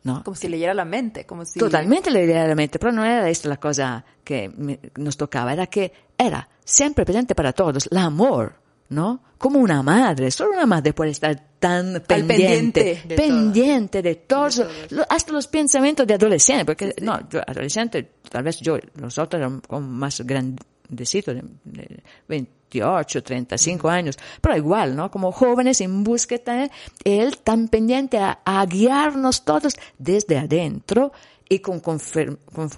[0.03, 0.23] ¿no?
[0.25, 1.57] Como si leyera la mente, como si...
[1.57, 5.67] Totalmente de la mente, pero no era esto la cosa que me- nos tocaba, era
[5.67, 8.55] que era siempre presente para todos, el amor,
[8.89, 9.21] ¿no?
[9.37, 14.61] Como una madre, solo una madre puede estar tan pendiente, pendiente de pendiente de todos,
[14.89, 19.61] lo- hasta los pensamientos de adolescente, porque no, yo, adolescente, tal vez yo, nosotros éramos
[19.89, 25.09] más grandecitos, de, de 28, 35 años, pero igual, ¿no?
[25.11, 26.69] Como jóvenes en búsqueda,
[27.03, 31.11] él tan pendiente a, a guiarnos todos desde adentro
[31.49, 32.69] y con, confirm- con-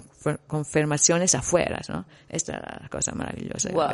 [0.46, 2.04] confirmaciones afuera, ¿no?
[2.28, 3.88] Esta es la cosa maravillosa Wow.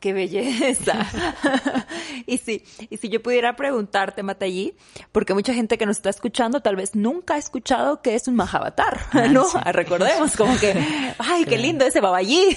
[0.00, 1.06] Qué belleza.
[2.26, 4.74] y si, y si yo pudiera preguntarte, Matallí,
[5.12, 8.34] porque mucha gente que nos está escuchando tal vez nunca ha escuchado qué es un
[8.34, 8.98] Mahavatar,
[9.30, 9.44] ¿no?
[9.44, 9.58] sí.
[9.72, 10.72] Recordemos como que,
[11.18, 12.56] ay, qué lindo ese Baballí.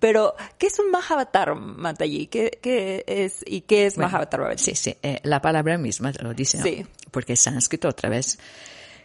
[0.00, 2.26] Pero, ¿qué es un Mahavatar, Matallí?
[2.26, 4.10] ¿Qué, qué es, y qué es Bueno?
[4.56, 6.64] Sí, sí, eh, la palabra misma lo dice, ¿no?
[6.64, 6.84] Sí.
[7.12, 8.40] porque es sánscrito otra vez,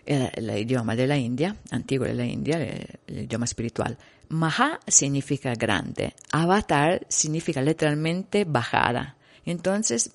[0.07, 3.99] eh, el idioma de la India, antiguo de la India, el, el idioma espiritual.
[4.31, 9.17] Maha significa grande, avatar significa literalmente bajada.
[9.45, 10.11] Entonces,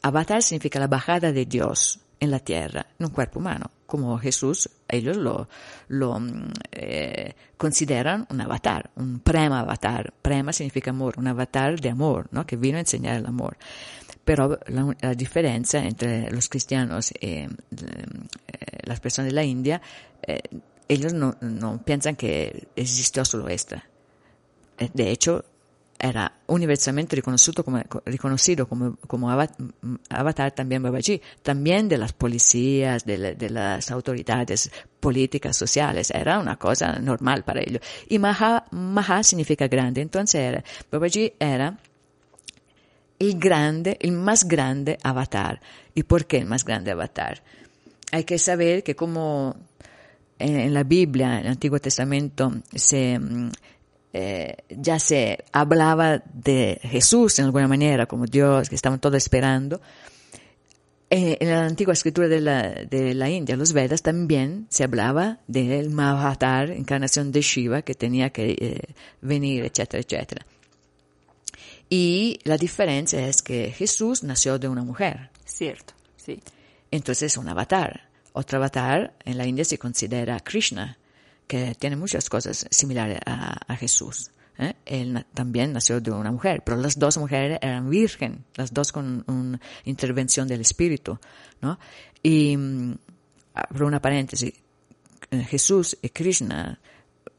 [0.00, 3.72] avatar significa la bajada de Dios en la tierra, en un cuerpo humano.
[3.86, 5.48] Como Jesús, ellos lo,
[6.20, 10.14] mm, eh, consideran un avatar, un prema avatar.
[10.22, 12.46] Prema significa amor, un avatar de amor, ¿no?
[12.46, 13.56] Que vino a enseñar el amor.
[14.24, 17.48] Pero la, la diferencia entre los cristianos y eh,
[18.84, 19.82] las personas de la India,
[20.22, 20.40] eh,
[20.88, 23.84] ellos no, no piensan que existió solo esta.
[24.78, 25.44] Eh, De hecho,
[25.98, 29.54] era universalmente riconosciuto come, riconocido como, como ava-
[30.10, 36.56] avatar también Babaji, también de las policías, de, de las autoridades políticas, sociales, era una
[36.56, 37.80] cosa normal para ellos.
[38.08, 41.78] Y Maha, Maha significa grande, entonces era, Babaji era
[43.20, 45.60] el grande, el más grande avatar.
[45.94, 47.42] ¿Y por qué el más grande avatar?
[48.10, 49.54] Hay que saber que como
[50.42, 53.50] en, la Biblia, en el Antiguo Testamento, se, mm,
[54.12, 59.80] eh, ya se hablaba de Jesús en alguna manera, como Dios, que estaban todos esperando.
[61.14, 65.40] Eh, en la antigua escritura de la, de la India, los Vedas, también se hablaba
[65.46, 70.46] del Mahavatar, encarnación de Shiva, que tenía que eh, venir, etcétera, etcétera.
[71.90, 75.28] Y la diferencia es que Jesús nació de una mujer.
[75.44, 76.40] Cierto, sí.
[76.90, 78.11] Entonces es un avatar.
[78.32, 80.98] Otro avatar en la India se considera Krishna,
[81.46, 84.30] que tiene muchas cosas similares a, Jesús.
[84.58, 84.74] ¿eh?
[84.86, 89.24] Él también nació de una mujer, pero las dos mujeres eran virgen, las dos con
[89.26, 91.18] una intervención del espíritu,
[91.60, 91.78] ¿no?
[92.22, 92.94] Y, mm,
[93.54, 94.54] abro una paréntesis,
[95.30, 96.78] eh, Jesús y Krishna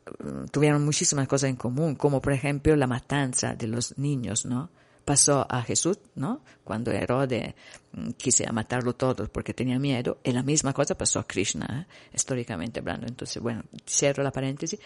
[0.05, 0.11] eh,
[0.51, 4.69] tuvieron muchísimas cosas en común, como por ejemplo la matanza de los niños, ¿no?
[5.05, 6.41] Pasó a Jesús, ¿no?
[6.63, 7.53] Cuando Herodes
[7.91, 11.93] mm, quise matarlo todos porque tenía miedo, y la misma cosa pasó a Krishna, ¿eh?
[12.15, 13.07] históricamente hablando.
[13.07, 14.79] Entonces, bueno, cierro la paréntesis.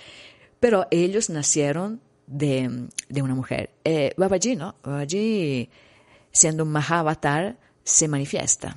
[0.59, 3.69] Pero ellos nacieron de, de una mujer.
[3.83, 4.75] Eh, Babaji, ¿no?
[4.83, 5.69] Babaji,
[6.31, 8.75] siendo un Mahavatar, se manifiesta.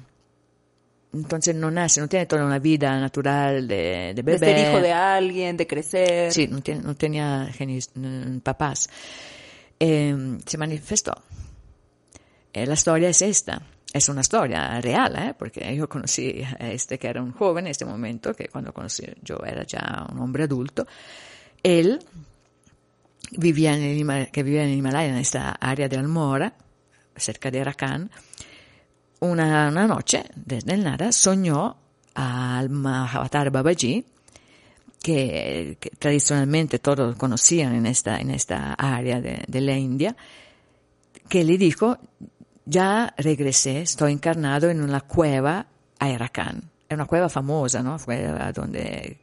[1.12, 4.38] Entonces no nace, no tiene toda una vida natural de, de De bebé.
[4.46, 6.33] ser hijo de alguien, de crecer.
[6.33, 7.48] Sí, no, tiene- no tenía
[8.44, 8.88] papás.
[9.81, 11.14] Eh, se manifestó.
[12.53, 13.62] Eh, la historia es esta.
[13.93, 15.35] Es una historia real, ¿eh?
[15.37, 19.05] porque yo conocí a este que era un joven en este momento, que cuando conocí
[19.23, 20.87] yo era ya un hombre adulto.
[21.62, 21.99] Él
[23.33, 26.55] vivía en el, que vivía en el Himalaya, en esta área de Almora,
[27.16, 28.11] cerca de Arakan.
[29.21, 31.77] Una, una noche, desde el nada, soñó
[32.14, 34.05] al Mahavatar Babaji,
[35.03, 40.17] que, tradicionalmente todos conocían en esta, en esta área de, la India,
[41.29, 41.99] que le dijo,
[42.65, 45.67] ya regresé, estoy encarnado en una cueva
[45.99, 46.71] a Arakan.
[46.89, 47.97] Es una cueva famosa, ¿no?
[47.99, 49.21] Cueva donde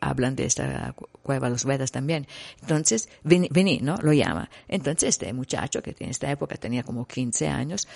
[0.00, 2.26] hablan de esta cu- cueva los Vedas también.
[2.62, 3.96] Entonces, vení, vení, ¿no?
[3.98, 4.48] Lo llama.
[4.66, 7.86] Entonces, este muchacho, que en esta época tenía como 15 años,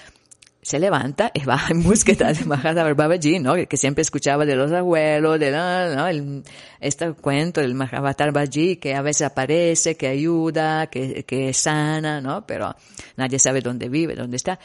[0.65, 3.55] se levanta y va en búsqueda de Mahavatar Babaji, ¿no?
[3.69, 6.07] Que siempre escuchaba de los abuelos, de ¿no?
[6.09, 6.43] El,
[6.81, 12.47] este cuento del Mahavatar Babaji que a veces aparece, que ayuda, que, que sana, ¿no?
[12.47, 12.75] Pero
[13.17, 14.59] nadie sabe dónde vive, dónde está.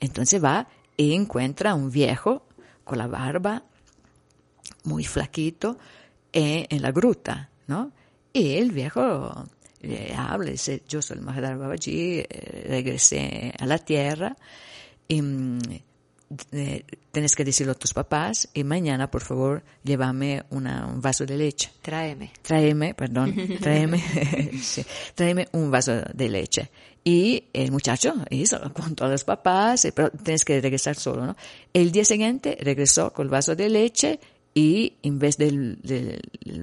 [0.00, 2.46] Entonces va y encuentra a un viejo
[2.82, 3.62] con la barba
[4.84, 5.76] muy flaquito
[6.32, 7.92] eh, en la gruta, ¿no?
[8.32, 9.44] Y el viejo
[9.82, 14.34] le habla, dice, yo soy el Mahavatar Babaji, eh, regresé a la tierra
[15.08, 15.58] y mm,
[16.52, 21.26] eh, tienes que decirlo a tus papás y mañana, por favor, llévame una, un vaso
[21.26, 21.70] de leche.
[21.82, 22.32] Tráeme.
[22.42, 23.98] Tráeme, perdón, tráeme,
[24.62, 24.84] sí,
[25.14, 26.70] tráeme un vaso de leche.
[27.04, 31.36] Y el muchacho hizo, contó a los papás, eh, pero tienes que regresar solo, ¿no?
[31.72, 34.20] El día siguiente regresó con el vaso de leche
[34.54, 35.78] y en vez del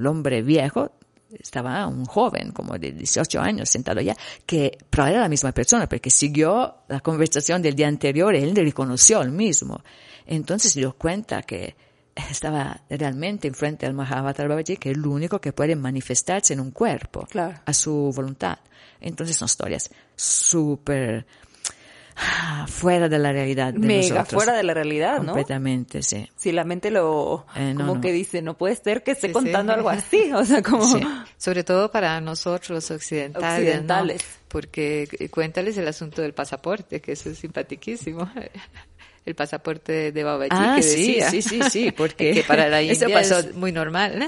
[0.05, 0.91] hombre viejo,
[1.37, 4.15] estaba un joven, como de 18 años, sentado allá,
[4.45, 8.53] que, pero era la misma persona, porque siguió la conversación del día anterior y él
[8.53, 9.83] le reconoció el mismo.
[10.25, 11.75] Entonces se dio cuenta que
[12.29, 16.71] estaba realmente enfrente al Mahavatar Babaji, que es el único que puede manifestarse en un
[16.71, 17.59] cuerpo Claro.
[17.65, 18.57] a su voluntad.
[19.01, 21.25] Entonces son historias súper
[22.67, 24.43] fuera de la realidad de Mega nosotros.
[24.43, 25.27] fuera de la realidad, ¿no?
[25.27, 26.29] Completamente, sí.
[26.35, 28.01] Si la mente lo, Eh, no, como no.
[28.01, 29.77] que dice, no puede ser que esté Sí, contando sí.
[29.77, 30.85] algo así, o sea, como...
[30.85, 31.01] Sí.
[31.37, 33.49] Sobre todo para nosotros los occidentales.
[33.49, 33.55] ¿no?
[33.55, 34.23] Occidentales.
[34.47, 38.29] Porque cuéntales el asunto del pasaporte, que eso es simpaticísimo.
[39.25, 41.29] El pasaporte de, Babaji Ah, que sí, decía.
[41.29, 44.17] sí, sí, sí, porque que para la eso India pasó- es muy normal.
[44.17, 44.25] ¿no?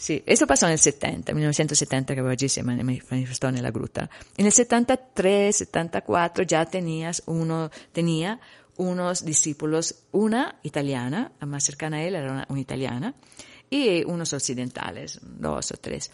[0.00, 4.08] Sì, eso pasó nel 70, 1970 che Babaji si mani- manifestò nella gruta.
[4.34, 8.40] E nel 73, 74 ya tenías uno, tenía
[8.76, 13.14] unos discípulos, una italiana, la más cercana a él era una, una italiana,
[13.68, 16.10] y unos occidentales, dos o tres.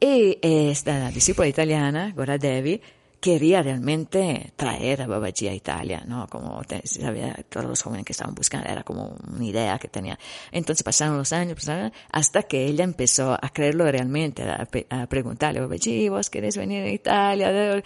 [0.00, 2.80] Y esta discípula italiana, Gora Devi,
[3.20, 6.28] quería realmente traer a Babaji a Italia, ¿no?
[6.28, 10.16] Como te- sabía, todos los jóvenes que estaban buscando, era como una idea que tenía.
[10.52, 15.60] Entonces pasaron los años, pasaron, hasta que ella empezó a creerlo realmente, a, a preguntarle,
[15.60, 17.82] Babaji, ¿vos querés venir a Italia?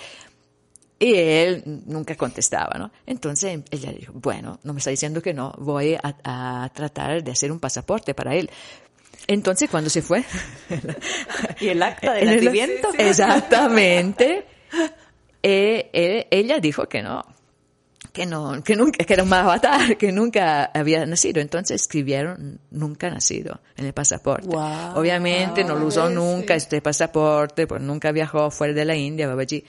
[0.98, 2.92] Y él nunca contestaba, ¿no?
[3.06, 7.32] Entonces ella dijo, bueno, no me está diciendo que no, voy a, a tratar de
[7.32, 8.48] hacer un pasaporte para él.
[9.26, 10.24] Entonces cuando se fue...
[11.60, 12.88] Y el acta de En el- nacimiento.
[12.98, 14.44] Exactamente.
[15.42, 17.24] Eh, eh, ella dijo que no,
[18.12, 21.40] que no, que nunca, que era un avatar, que nunca había nacido.
[21.40, 24.46] Entonces escribieron nunca nacido en el pasaporte.
[24.48, 24.96] Wow.
[24.96, 26.59] Obviamente no lo usó nunca Sí.
[26.59, 29.64] este pasaporte, pues nunca viajó fuera de la India, Babaji.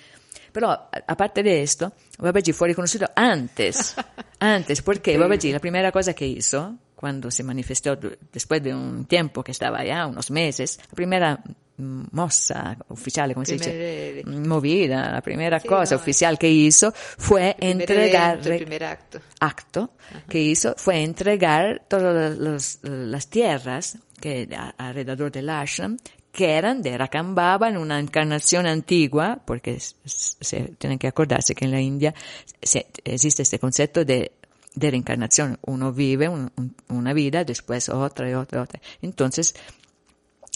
[0.51, 0.69] Pero
[1.07, 3.95] aparte de esto, Babaji fue reconocido antes,
[4.39, 7.97] antes, porque Babaji la primera cosa que hizo cuando se manifestó
[8.31, 11.43] después de un tiempo que estaba allá, unos meses, la primera
[11.77, 16.93] mossa ufficiale, come si Primer, dice, eh, movida, la primera cosa no, oficial que hizo
[17.17, 19.19] primer entregar evento, el primer acto.
[19.39, 19.91] acto
[20.29, 25.97] que hizo fue entregar todas las tierras que a- alrededor del ashram
[26.31, 31.71] que eran de Rakambaba en una encarnación antigua, porque se, tienen que acordarse que en
[31.71, 32.13] la India
[32.61, 34.31] se- existe este concepto de,
[34.73, 35.59] de reencarnación.
[35.65, 38.81] Uno vive un- un- una vida, después otra y otra y otra.
[39.03, 39.53] Entonces,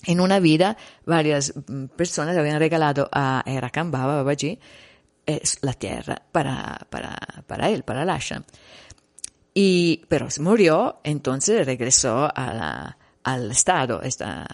[0.05, 4.59] en una vida, varias mm, personas habían regalado a Rakambaba, Babaji,
[5.25, 8.43] eh, la tierra para, para, para él, para el ashram.
[9.53, 14.45] Y, pero se murió, entonces regresó a la- al Estado esta,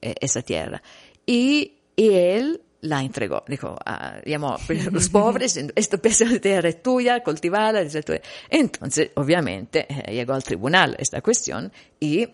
[0.00, 0.82] eh, esta tierra.
[1.26, 3.42] Y, y él la entregó.
[3.48, 8.20] Dijo, ah, llamó a los pobres, esta pedazo de tierra es tuya, cultivada, es tuya.
[8.48, 12.28] Entonces, obviamente, eh, llegó al tribunal esta cuestión y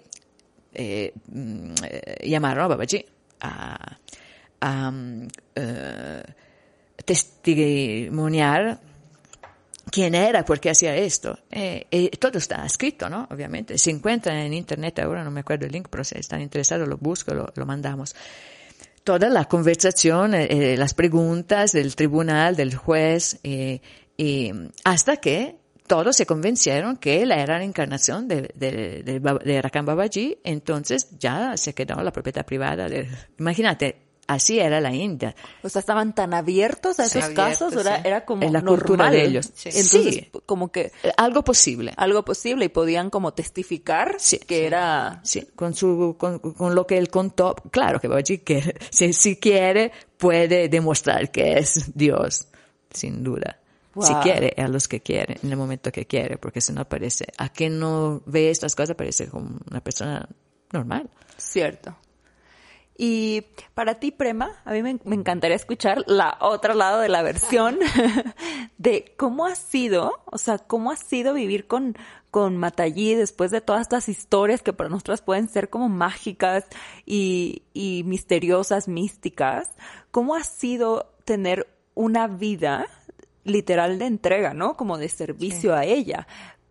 [0.78, 3.04] eh, mm, eh, llamaron a Babaji
[3.40, 3.98] a,
[5.54, 6.22] eh,
[7.04, 8.80] testimoniar
[9.90, 11.38] quién era, por qué hacía esto.
[11.50, 13.26] Eh, todo está escrito, ¿no?
[13.30, 13.78] Obviamente.
[13.78, 16.98] Se encuentra en internet, ahora no me acuerdo el link, pero si están interesados lo
[16.98, 18.14] busco, lo, lo mandamos.
[19.04, 23.38] Toda la conversación, las preguntas del tribunal, del juez,
[24.84, 25.56] hasta que
[25.86, 31.08] todos se convencieron que él era la encarnación de, de, de, de Rakam Babaji, entonces
[31.18, 32.88] ya se quedó la propiedad privada.
[32.88, 33.96] De, imagínate,
[34.26, 35.34] así era la India.
[35.62, 38.02] O sea, estaban tan abiertos a esos casos, era, sí.
[38.04, 39.12] era como Es la cultura normal.
[39.12, 39.50] de ellos.
[39.54, 39.68] Sí.
[39.72, 40.30] Entonces, Sí.
[40.46, 41.92] como que Eh, Algo posible.
[41.96, 44.16] algo posible y podían como testificar
[44.48, 45.20] que era...
[45.22, 49.36] Sí, con, su, con, con lo que él contó, claro que Babaji que si, si
[49.36, 52.48] quiere puede demostrar que es Dios,
[52.90, 53.60] sin duda.
[54.00, 57.26] Si quiere, a los que quiere, en el momento que quiere, porque si no parece,
[57.38, 60.28] a quien no ve estas cosas parece como una persona
[60.72, 61.08] normal.
[61.36, 61.96] Cierto.
[62.98, 67.22] Y para ti, Prema, a mí me, me encantaría escuchar la otro lado de la
[67.22, 67.78] versión
[68.78, 71.94] de cómo ha sido, o sea, cómo ha sido vivir con,
[72.30, 76.64] con Matallí después de todas estas historias que para nosotras pueden ser como mágicas
[77.04, 79.70] y, y misteriosas, místicas.
[80.10, 82.86] ¿Cómo ha sido tener una vida
[83.46, 84.76] literal de entrega, ¿no?
[84.76, 86.26] Como de servicio a ella.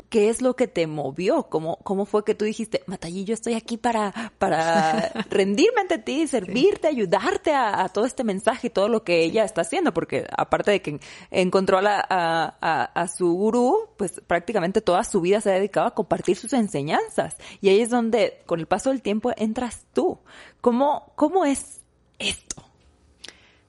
[0.07, 1.49] ¿Qué es lo que te movió?
[1.49, 6.27] ¿Cómo, cómo fue que tú dijiste, Matallí, yo estoy aquí para, para rendirme ante ti,
[6.27, 9.93] servirte, ayudarte a, a todo este mensaje y todo lo que ella está haciendo?
[9.93, 10.99] Porque aparte de que
[11.31, 15.53] encontró a, la- a, a- a su gurú, pues prácticamente toda su vida se ha
[15.55, 17.35] dedicado a compartir sus enseñanzas.
[17.59, 20.19] Y ahí es donde, con el paso del tiempo, entras tú.
[20.61, 21.81] ¿Cómo, cómo es
[22.19, 22.63] esto?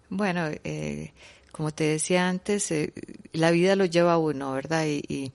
[0.09, 1.13] Bueno, eh,
[1.57, 2.93] como te decía antes, eh,
[3.33, 4.85] la vida lo lleva a uno, ¿verdad?
[4.87, 5.33] Y, y-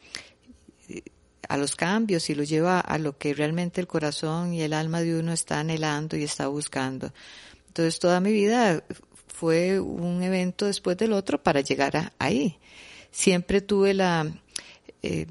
[0.88, 1.04] y
[1.50, 5.02] a los cambios y lo lleva a lo que realmente el corazón y el alma
[5.02, 7.12] de uno está anhelando y está buscando.
[7.68, 8.84] Entonces toda mi vida
[9.28, 12.58] fue un evento después del otro para llegar a- ahí.
[13.12, 14.32] Siempre tuve la,
[15.02, 15.26] eh,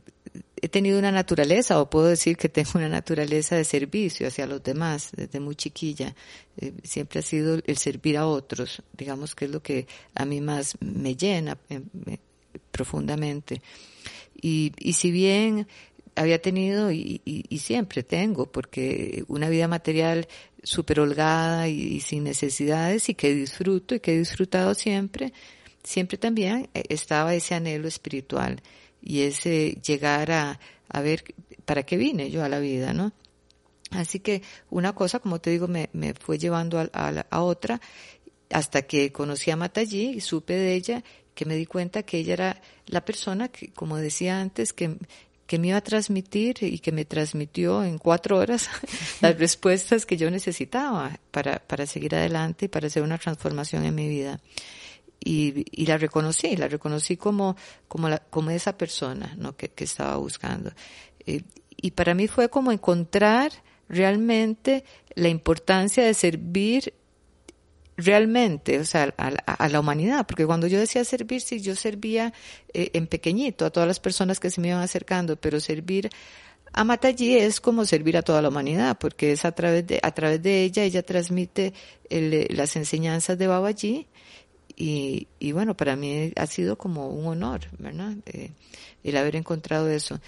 [0.63, 4.63] he tenido una naturaleza, o puedo decir que tengo una naturaleza de servicio hacia los
[4.63, 6.15] demás desde muy chiquilla.
[6.59, 10.41] Eh, siempre ha sido el servir a otros, digamos que es lo que a mí
[10.41, 12.21] más me llena, eh, me-
[12.71, 13.63] profundamente.
[14.41, 15.67] Y, y si bien
[16.17, 20.27] había tenido y, y, siempre tengo, porque una vida material
[20.63, 25.33] súper holgada y, sin necesidades y que disfruto y que he disfrutado siempre,
[25.85, 28.61] siempre también estaba ese anhelo espiritual
[29.03, 31.35] y ese llegar a, a ver
[31.65, 33.13] para qué vine yo a la vida, ¿no?
[33.91, 37.81] Así que una cosa, como te digo, me, me fue llevando a, a, a, otra
[38.51, 42.35] hasta que conocí a Matallí y supe de ella que me di cuenta que ella
[42.35, 44.97] era la persona que, como decía antes, que,
[45.47, 48.69] que me iba a transmitir y que me transmitió en cuatro horas
[49.21, 53.95] las respuestas que yo necesitaba para, para seguir adelante y para hacer una transformación en
[53.95, 54.41] mi vida.
[55.23, 57.57] Y, y la reconocí, la reconocí como,
[57.89, 59.57] como, la, como esa persona ¿no?
[59.57, 60.73] que, que estaba buscando.
[61.27, 61.43] Eh,
[61.77, 63.53] y para mí fue como encontrar
[63.89, 66.95] realmente la importancia de servir
[67.97, 72.33] realmente, o sea, a, la humanidad, porque cuando yo decía servir, sí, yo servía
[72.73, 76.11] eh, en pequeñito a todas las personas que se me iban acercando, pero servir
[76.73, 80.13] a Matallí es como servir a toda la humanidad, porque es a través de, a
[80.13, 81.75] través de ella, ella transmite
[82.09, 84.07] el, las enseñanzas de Babaji,
[84.81, 88.15] y, y bueno, para mí ha sido como un honor, ¿verdad?
[88.25, 88.51] Eh,
[89.05, 90.21] el haber encontrado eso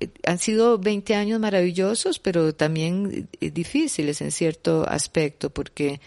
[0.00, 6.00] eh, han sido 20 años maravillosos, pero también difíciles en cierto aspecto, porque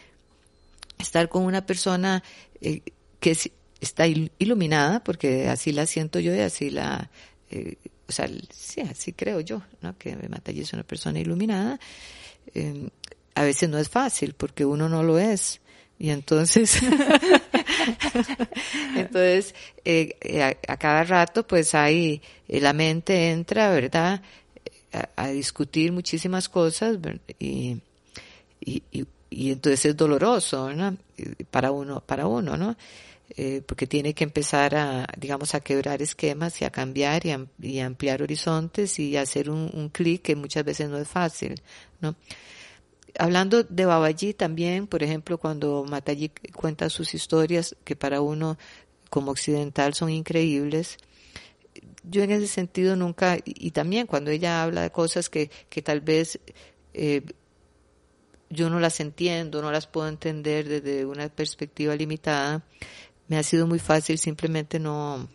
[0.99, 2.23] estar con una persona
[2.61, 2.81] eh,
[3.19, 3.35] que
[3.81, 7.09] está iluminada, porque así la siento yo y así la,
[7.49, 7.77] eh,
[8.07, 9.97] o sea, sí, así creo yo, ¿no?
[9.97, 11.79] Que Matallí es una persona iluminada.
[12.53, 12.89] Eh,
[13.33, 15.61] a veces no es fácil porque uno no lo es.
[15.99, 16.79] Y entonces,
[18.95, 24.21] entonces, eh, eh, a, cada rato pues ahí la mente entra, ¿verdad?
[24.93, 26.97] A, a discutir muchísimas cosas
[27.37, 27.79] y,
[28.61, 30.97] y, y y entonces es doloroso ¿no?
[31.51, 32.75] para uno para uno no
[33.37, 37.85] eh, porque tiene que empezar a digamos a quebrar esquemas y a cambiar y, a,
[37.85, 41.61] ampliar horizontes y hacer un clic que muchas veces no es fácil
[42.01, 42.15] no
[43.19, 48.57] hablando de Babaji también por ejemplo cuando Mataji cuenta sus historias que para uno
[49.09, 50.97] como occidental son increíbles
[52.03, 56.01] yo en ese sentido nunca y también cuando ella habla de cosas que que tal
[56.01, 56.39] vez
[56.93, 57.21] eh,
[58.49, 62.63] yo no las entiendo, no las puedo entender desde una perspectiva limitada,
[63.27, 65.29] me ha sido muy fácil simplemente no,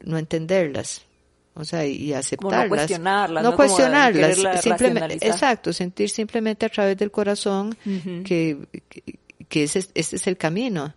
[0.00, 1.05] no entenderlas.
[1.58, 2.64] O sea, y aceptarlas.
[2.64, 3.42] no cuestionarlas.
[3.42, 4.62] No, cuestionarlas.
[4.62, 8.22] Simplemente, exacto, sentir simplemente a través del corazón uh -huh.
[8.24, 8.58] que,
[9.48, 10.94] que, ese, este es el camino.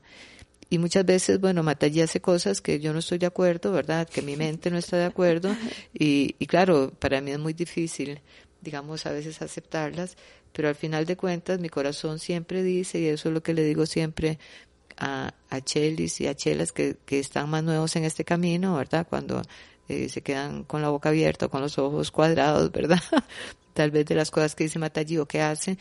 [0.70, 4.07] Y muchas veces, bueno, Matallí hace cosas que yo no estoy de acuerdo, ¿verdad?
[4.07, 5.55] Que mi mente no está de acuerdo.
[5.93, 8.20] Y, y claro, para mí es muy difícil,
[8.62, 10.18] digamos, a veces aceptarlas,
[10.51, 13.64] pero al final de cuentas mi corazón siempre dice, y eso es lo que le
[13.64, 14.38] digo siempre
[14.97, 19.07] a, a Chelis y a Chelas que, que están más nuevos en este camino, ¿verdad?
[19.10, 19.41] Cuando
[19.90, 23.02] eh, se quedan con la boca abierta, con los ojos cuadrados, ¿verdad?
[23.74, 25.78] Tal vez de las cosas que dice Matallí o que hace.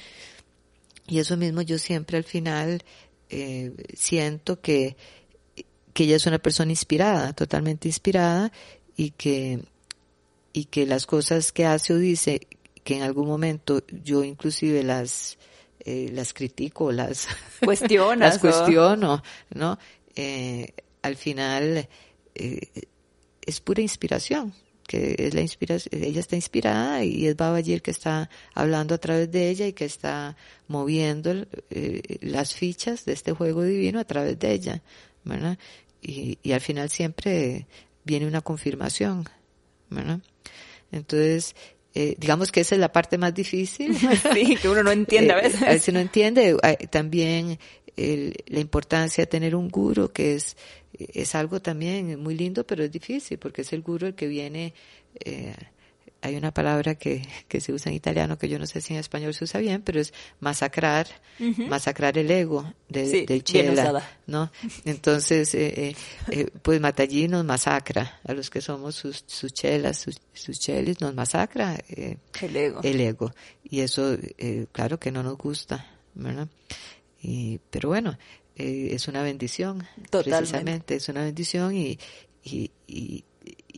[1.06, 2.82] Y eso mismo yo siempre al final
[3.30, 4.96] eh, siento que,
[5.92, 8.52] que ella es una persona inspirada, totalmente inspirada,
[8.96, 9.60] y que,
[10.52, 12.48] y que las cosas que hace o dice
[12.82, 15.38] que en algún momento yo inclusive las
[15.80, 17.28] eh, las critico, las
[17.64, 19.22] Cuestionas, las cuestiono,
[19.54, 19.78] ¿no?
[20.16, 21.88] Eh, al final
[22.34, 22.68] eh,
[23.48, 24.52] es pura inspiración,
[24.86, 28.98] que es la inspiración, ella está inspirada y es Babaji el que está hablando a
[28.98, 30.36] través de ella y que está
[30.66, 34.82] moviendo eh, las fichas de este juego divino a través de ella,
[35.24, 35.58] ¿verdad?
[36.02, 37.66] Y, y al final siempre
[38.04, 39.24] viene una confirmación,
[39.90, 40.20] ¿verdad?
[40.92, 41.54] Entonces,
[41.94, 43.96] eh, digamos que esa es la parte más difícil.
[44.32, 45.62] Sí, que uno no entiende a veces.
[45.62, 46.56] Eh, a veces no entiende.
[46.90, 47.58] También
[47.98, 50.56] el, la importancia de tener un guru, que es,
[50.92, 54.72] es algo también muy lindo, pero es difícil, porque es el guru el que viene,
[55.24, 55.54] eh,
[56.20, 59.00] hay una palabra que, que se usa en italiano, que yo no sé si en
[59.00, 61.06] español se usa bien, pero es masacrar,
[61.38, 61.68] uh -huh.
[61.68, 64.50] masacrar el ego de, sí, del chela, ¿no?
[64.84, 65.94] Entonces, eh,
[66.30, 71.00] eh, pues Matallí nos masacra, a los que somos sus, sus chelas, sus, sus chelis,
[71.00, 72.80] nos masacra eh, el ego.
[72.82, 73.32] El ego.
[73.62, 74.16] Y eso,
[74.72, 76.48] claro que no nos gusta, ¿verdad?
[77.20, 78.18] Y, pero bueno,
[78.56, 80.38] eh, es una bendición, Totalmente.
[80.38, 81.98] precisamente, es una bendición y,
[82.44, 83.24] y, y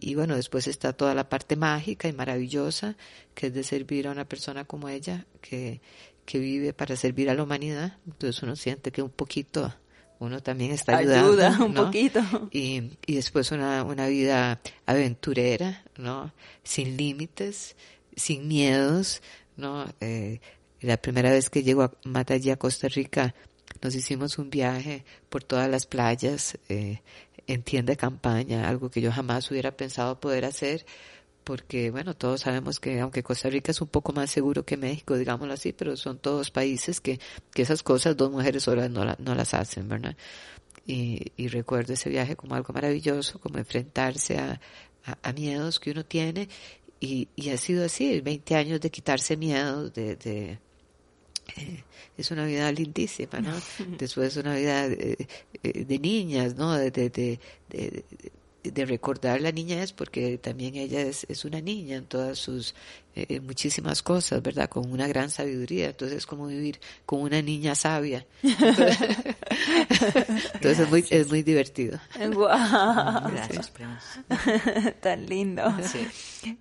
[0.01, 2.97] y bueno, después está toda la parte mágica y maravillosa
[3.35, 5.81] que es de servir a una persona como ella que,
[6.25, 7.99] que vive para servir a la humanidad.
[8.07, 9.73] Entonces uno siente que un poquito
[10.19, 11.29] uno también está ayudando.
[11.33, 11.85] Ayuda un ¿no?
[11.85, 12.21] poquito.
[12.51, 16.33] Y, y después una, una vida aventurera, ¿no?
[16.63, 17.77] Sin límites,
[18.17, 19.23] sin miedos,
[19.57, 19.87] ¿no?
[20.01, 20.41] Eh,
[20.81, 23.35] la primera vez que llego a Matallí a Costa Rica,
[23.83, 27.01] nos hicimos un viaje por todas las playas, eh,
[27.47, 30.87] en tienda de campaña, algo que yo jamás hubiera pensado poder hacer,
[31.45, 35.17] porque bueno, todos sabemos que aunque Costa Rica es un poco más seguro que México,
[35.17, 37.19] digámoslo así, pero son todos países que,
[37.53, 40.17] que esas cosas dos mujeres solas no, no las hacen, ¿verdad?
[40.87, 44.61] Y, y, recuerdo ese viaje como algo maravilloso, como enfrentarse a,
[45.35, 46.49] miedos que uno tiene
[47.01, 50.59] y, y, ha sido así, 20 años de quitarse miedos, de, de
[52.17, 53.55] es una vida lindísima, ¿no?
[53.99, 55.29] Después una vida de,
[55.63, 56.73] de niñas, ¿no?
[56.77, 58.05] De, de, de,
[58.63, 62.75] de recordar la niñez porque también ella es, es una niña en todas sus
[63.17, 64.69] eh, muchísimas cosas, ¿verdad?
[64.69, 65.89] Con una gran sabiduría.
[65.89, 68.25] Entonces es como vivir con una niña sabia.
[68.43, 69.19] Entonces,
[70.79, 71.99] es, muy, es muy divertido.
[73.33, 73.73] Gracias,
[75.01, 75.65] Tan lindo.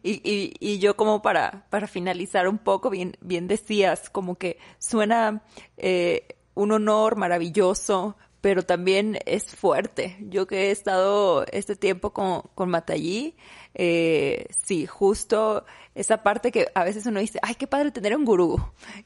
[0.02, 4.58] Y, y, y yo como para, para finalizar un poco, bien, bien decías, como que
[4.80, 5.43] suena
[5.78, 10.17] eh, un honor maravilloso pero también es fuerte.
[10.21, 13.35] Yo que he estado este tiempo con, con Matallí,
[13.75, 15.65] eh, sí, justo
[15.95, 18.57] esa parte que a veces uno dice, ay, qué padre tener un gurú,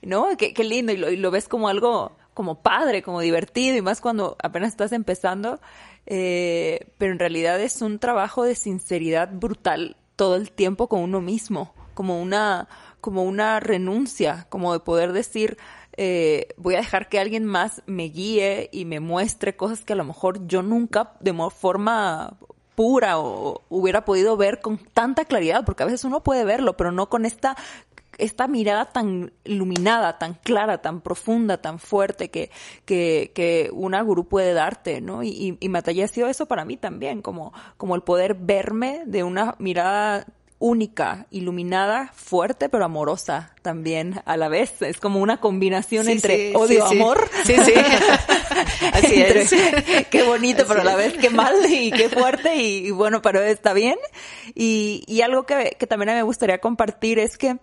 [0.02, 0.28] ¿no?
[0.38, 3.82] Qué, qué lindo, y lo, y lo, ves como algo, como padre, como divertido, y
[3.82, 5.60] más cuando apenas estás empezando,
[6.06, 11.22] eh, pero en realidad es un trabajo de sinceridad brutal todo el tiempo con uno
[11.22, 12.68] mismo, como una,
[13.02, 15.58] como una renuncia, como de poder decir,
[15.98, 19.96] eh, voy a dejar que alguien más me guíe y me muestre cosas que a
[19.96, 22.38] lo mejor yo nunca de forma
[22.76, 26.92] pura o hubiera podido ver con tanta claridad, porque a veces uno puede verlo, pero
[26.92, 27.56] no con esta
[28.18, 32.52] esta mirada tan iluminada, tan clara, tan profunda, tan fuerte que,
[32.86, 35.24] que, que una gurú puede darte, ¿no?
[35.24, 39.24] Y, y, y ha sido eso para mí también, como, como el poder verme de
[39.24, 40.28] una mirada
[40.60, 44.82] única, iluminada, fuerte, pero amorosa también a la vez.
[44.82, 47.30] Es como una combinación entre odio y amor.
[47.46, 47.74] Sí, sí.
[48.94, 49.54] Así es.
[50.10, 53.74] Qué bonito, pero a la vez qué mal y qué fuerte y, bueno, pero está
[53.74, 53.98] bien.
[54.56, 57.58] Y, y algo que, que también me gustaría compartir es que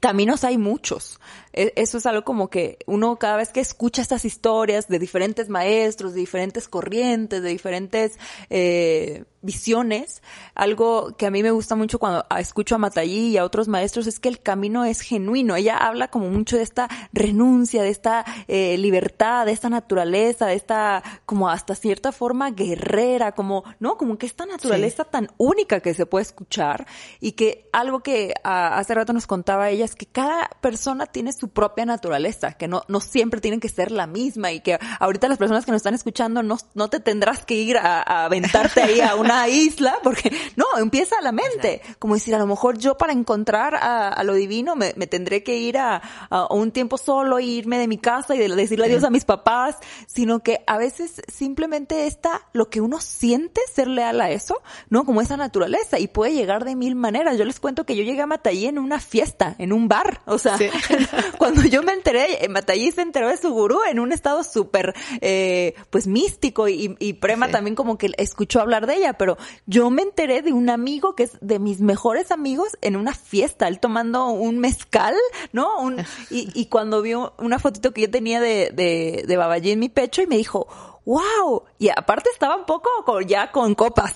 [0.00, 1.20] caminos hay muchos.
[1.52, 5.48] E, eso es algo como que uno cada vez que escucha estas historias de diferentes
[5.48, 8.18] maestros, de diferentes corrientes, de diferentes
[8.50, 10.22] eh, visiones,
[10.54, 14.06] algo que a mí me gusta mucho cuando escucho a Matallí y a otros maestros
[14.06, 15.56] es que el camino es genuino.
[15.56, 20.54] Ella habla como mucho de esta renuncia, de esta eh, libertad, de esta naturaleza, de
[20.54, 23.96] esta como hasta cierta forma guerrera, como, ¿no?
[23.96, 26.86] Como que esta naturaleza tan única que se puede escuchar
[27.20, 31.32] y que algo que ah, hace rato nos contaba ella es que cada persona tiene
[31.32, 35.28] su propia naturaleza, que no, no siempre tienen que ser la misma y que ahorita
[35.28, 38.82] las personas que nos están escuchando no, no te tendrás que ir a, a aventarte
[38.82, 41.82] ahí a una isla, porque no, empieza a la mente.
[41.98, 45.78] Como decir, a lo mejor yo para encontrar a, lo divino me, tendré que ir
[45.78, 46.02] a,
[46.50, 49.76] un tiempo solo, irme de mi casa y decirle adiós a mis papás,
[50.06, 55.04] sino que a veces simplemente está lo que uno siente ser leal a eso, ¿no?
[55.04, 57.38] Como esa naturaleza y puede llegar de mil maneras.
[57.38, 60.38] Yo les cuento que yo llegué a Matallí en una fiesta, en un bar, o
[60.38, 60.56] sea,
[61.38, 65.74] cuando yo me enteré, Matallí se enteró de su gurú en un estado súper, eh,
[65.90, 70.02] pues místico y, y Prema también como que escuchó hablar de ella, pero yo me
[70.02, 74.26] enteré de un amigo que es de mis mejores amigos en una fiesta, él tomando
[74.28, 75.14] un mezcal,
[75.52, 75.78] ¿no?
[75.80, 79.80] Un, y, y cuando vio una fotito que yo tenía de, de, de Baballí en
[79.80, 80.66] mi pecho y me dijo,
[81.04, 84.14] wow, y aparte estaba un poco ya con copas.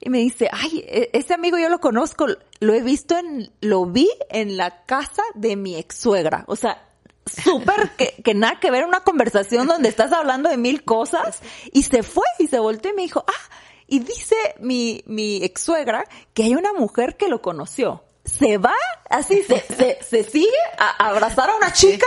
[0.00, 2.26] Y me dice, ay, e, ese amigo yo lo conozco,
[2.60, 6.44] lo he visto en, lo vi en la casa de mi ex suegra.
[6.48, 6.86] O sea,
[7.26, 11.40] súper que, que nada que ver una conversación donde estás hablando de mil cosas
[11.72, 13.54] y se fue y se volteó y me dijo, ah,
[13.86, 18.02] y dice mi, mi ex suegra que hay una mujer que lo conoció.
[18.26, 18.74] Se va,
[19.08, 22.06] así se, se, se sigue a, abrazar a una chica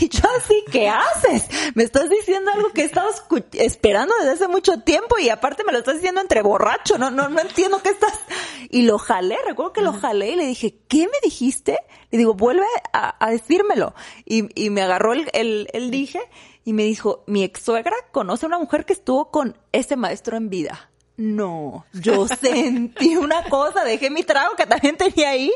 [0.00, 1.48] y yo así, ¿qué haces?
[1.74, 3.08] Me estás diciendo algo que he estado
[3.52, 7.28] esperando desde hace mucho tiempo y aparte me lo estás diciendo entre borracho, no, no,
[7.28, 8.18] no entiendo qué estás.
[8.70, 11.78] Y lo jalé, recuerdo que lo jalé y le dije, ¿qué me dijiste?
[12.10, 13.94] Le digo, vuelve a, a decírmelo.
[14.24, 16.20] Y, y me agarró el, el, el dije
[16.64, 20.36] y me dijo, mi ex suegra conoce a una mujer que estuvo con ese maestro
[20.36, 20.90] en vida.
[21.18, 25.52] No, yo sentí una cosa, dejé mi trago que también tenía ahí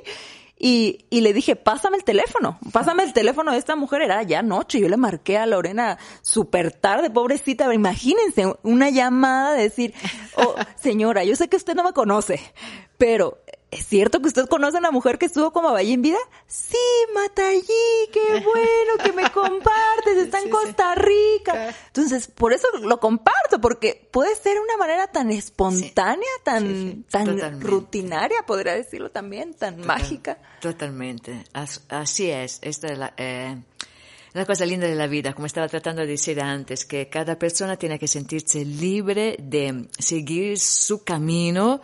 [0.58, 4.42] y, y le dije, pásame el teléfono, pásame el teléfono de esta mujer, era ya
[4.42, 9.94] noche, yo le marqué a Lorena súper tarde, pobrecita, imagínense una llamada de decir,
[10.36, 12.40] oh, señora, yo sé que usted no me conoce,
[12.98, 13.38] pero
[13.72, 16.18] ¿Es cierto que usted conoce a una mujer que estuvo como Valle en vida?
[16.46, 16.76] Sí,
[17.14, 17.62] Matallí,
[18.12, 21.74] qué bueno que me compartes, está en Costa Rica.
[21.86, 28.42] Entonces, por eso lo comparto, porque puede ser una manera tan espontánea, tan, tan rutinaria,
[28.46, 30.36] podría decirlo también, tan mágica.
[30.60, 31.42] Totalmente,
[31.88, 32.58] así es.
[32.60, 33.56] Esta es la, eh,
[34.34, 37.78] la cosa linda de la vida, como estaba tratando de decir antes, que cada persona
[37.78, 41.80] tiene que sentirse libre de seguir su camino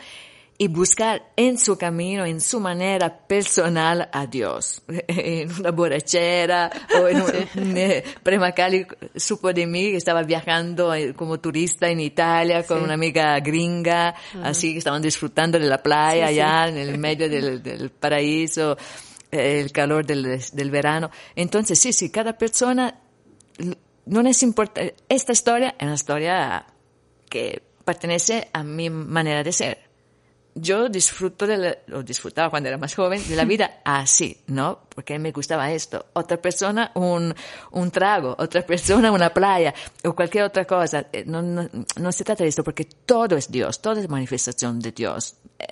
[0.61, 4.83] y buscar en su camino, en su manera personal a Dios.
[5.09, 8.85] En una borrachera o en un, eh, Prima Cali
[9.15, 14.15] supo de mí que estaba viajando eh, como turista en Italia con una amiga gringa,
[14.43, 18.77] así que estaban disfrutando de la playa allá en el medio del, del paraíso,
[19.31, 21.11] eh, el calor del, del verano.
[21.37, 22.99] Entonces, sí, sí, cada persona
[24.07, 24.97] no es importante.
[25.09, 26.67] Esta historia es una historia
[27.31, 29.88] que pertenece a mi manera de ser
[30.61, 34.81] yo disfruto de la, o disfrutaba cuando era más joven de la vida así, ¿no?
[34.95, 36.07] Porque me gustaba esto.
[36.15, 37.35] Otra persona un,
[37.73, 41.07] un trago, otra persona una playa o cualquier otra cosa.
[41.13, 44.81] Eh, no, no, no se trata de esto porque todo es Dios, todo es manifestación
[44.81, 45.37] de Dios.
[45.59, 45.67] Eh,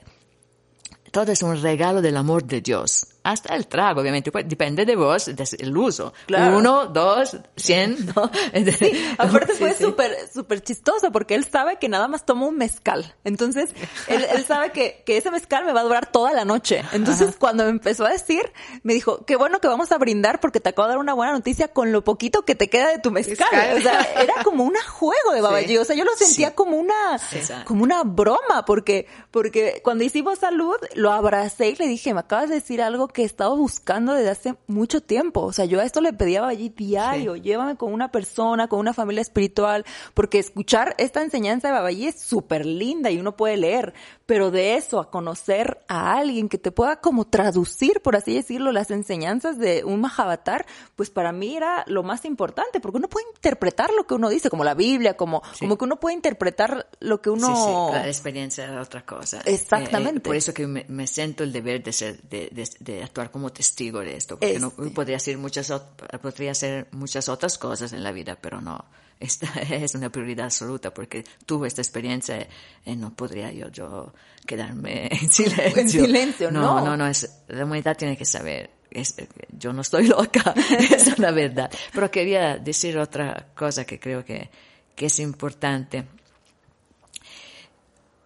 [1.11, 4.95] todo es un regalo del amor de Dios hasta el trago, obviamente, pues depende de
[4.95, 6.13] vos, el uso.
[6.27, 6.59] Claro.
[6.59, 8.31] Uno, dos, cien, ¿no?
[8.79, 13.15] Sí, aparte fue súper, súper chistoso porque él sabe que nada más toma un mezcal.
[13.25, 13.71] Entonces,
[14.07, 16.85] él, él sabe que, que, ese mezcal me va a durar toda la noche.
[16.93, 17.39] Entonces, Ajá.
[17.39, 18.53] cuando me empezó a decir,
[18.83, 21.33] me dijo, qué bueno que vamos a brindar porque te acabo de dar una buena
[21.33, 23.49] noticia con lo poquito que te queda de tu mezcal.
[23.51, 23.79] mezcal.
[23.79, 25.69] O sea, era como un juego de Babaji.
[25.69, 25.79] Sí.
[25.79, 26.55] O sea, yo lo sentía sí.
[26.55, 27.19] como una,
[27.65, 32.51] como una broma porque, porque cuando hicimos salud, lo abracé y le dije, me acabas
[32.51, 35.43] de decir algo que he estado buscando desde hace mucho tiempo.
[35.43, 37.41] O sea, yo a esto le pedía allí diario, sí.
[37.41, 42.21] llévame con una persona, con una familia espiritual, porque escuchar esta enseñanza de Babaji es
[42.21, 43.95] súper linda y uno puede leer,
[44.27, 48.73] pero de eso a conocer a alguien que te pueda como traducir, por así decirlo,
[48.73, 50.67] las enseñanzas de un Mahavatar,
[50.97, 54.51] pues para mí era lo más importante, porque uno puede interpretar lo que uno dice,
[54.51, 55.61] como la Biblia, como, sí.
[55.61, 57.47] como que uno puede interpretar lo que uno...
[57.47, 59.41] Sí, sí, la experiencia era otra cosa.
[59.45, 60.19] Exactamente.
[60.19, 63.05] Eh, eh, por eso que me, me, siento el deber de ser, de, de, de
[63.05, 64.61] actuar como testigo de esto, porque este.
[64.61, 65.73] no podría hacer muchas,
[66.21, 68.85] podría hacer muchas otras cosas en la vida, pero no.
[69.19, 72.47] Esta es una prioridad absoluta porque tuve esta experiencia
[72.85, 74.13] y no podría yo, yo
[74.47, 75.81] quedarme en silencio.
[75.81, 76.61] En silencio, no.
[76.61, 78.71] No, no, no es, la humanidad tiene que saber.
[78.91, 79.15] Es,
[79.59, 81.71] yo no estoy loca, es la verdad.
[81.93, 84.51] Pero quería decir otra cosa que creo que,
[84.95, 86.05] que es importante.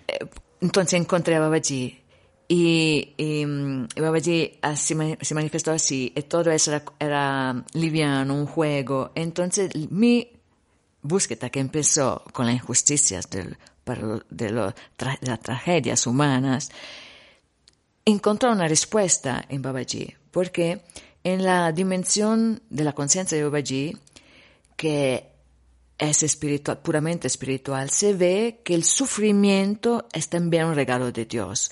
[0.09, 0.18] Eh,
[0.61, 2.01] entonces encontré a Babaji
[2.49, 8.47] y, y, y Babaji así, se manifestó así, y todo eso era, era liviano, un
[8.47, 9.12] juego.
[9.14, 10.39] Entonces mi
[11.03, 13.57] búsqueda que empezó con las injusticias de,
[14.51, 14.74] lo,
[15.20, 16.70] las tragedias humanas,
[18.05, 20.82] encontró una respuesta en Babaji, porque
[21.24, 23.96] en la dimensión de la conciencia de Babaji,
[24.76, 25.30] que
[25.98, 31.70] es espiritual, puramente espiritual, se ve que el sufrimiento es también un regalo de Dios.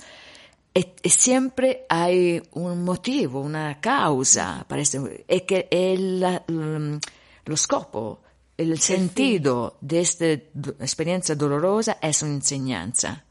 [0.75, 6.21] E siempre hay un motivo, una causa para esto, es que el,
[7.45, 8.21] lo scopo,
[8.59, 13.25] el sentido de esta experiencia dolorosa es una enseñanza,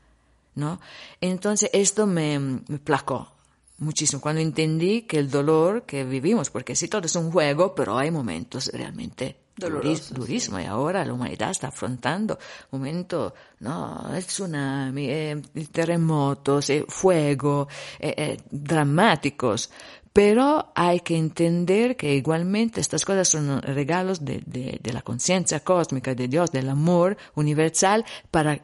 [0.56, 0.80] ¿no?
[1.22, 3.34] Entonces esto me, me placó
[3.80, 7.98] muchísimo cuando entendí que el dolor que vivimos, porque sí todo es un juego, pero
[7.98, 10.64] hay momentos realmente Doloroso, durísimo sí.
[10.64, 12.38] y ahora la humanidad está afrontando
[12.70, 17.68] momentos, no, el tsunami, eh, terremotos, eh, fuego,
[18.00, 19.72] eh, eh, dramáticos,
[20.18, 26.16] pero hay que entender que igualmente estas cosas son regalos de, de, la conciencia cósmica,
[26.16, 28.60] de Dios, del amor universal, para,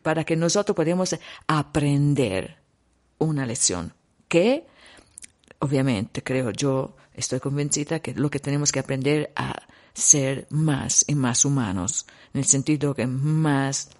[0.00, 1.14] para que nosotros podamos
[1.46, 2.56] aprender
[3.18, 3.92] una lección
[4.26, 4.66] que,
[5.58, 11.14] obviamente, creo yo, estoy convencida que lo que tenemos que aprender a ser más y
[11.14, 13.90] más humanos, en el sentido que más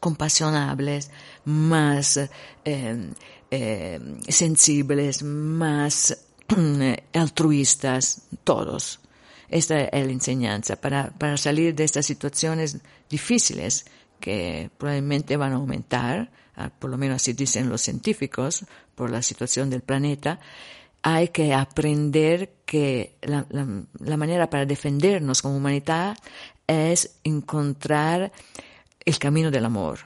[0.00, 1.10] compasionables,
[1.44, 2.16] más
[2.64, 3.10] eh,
[3.50, 6.16] eh, sensibles, más
[6.56, 9.00] eh, altruistas, todos.
[9.48, 12.78] Esta es la enseñanza para, para salir de estas situaciones
[13.08, 13.86] difíciles
[14.20, 18.64] que probablemente van a aumentar, ah, por lo menos así dicen los científicos,
[18.94, 20.40] por la situación del planeta,
[21.02, 23.66] hay que aprender que la, la,
[23.98, 26.16] la, manera para defendernos como humanidad
[26.66, 28.32] es encontrar
[29.04, 30.00] el camino del amor.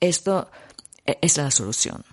[0.00, 0.48] Esto
[1.20, 2.04] es la solución.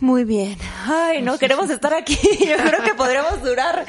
[0.00, 0.58] Muy bien.
[0.84, 2.18] Ay, no queremos estar aquí.
[2.46, 3.86] Yo creo que podríamos durar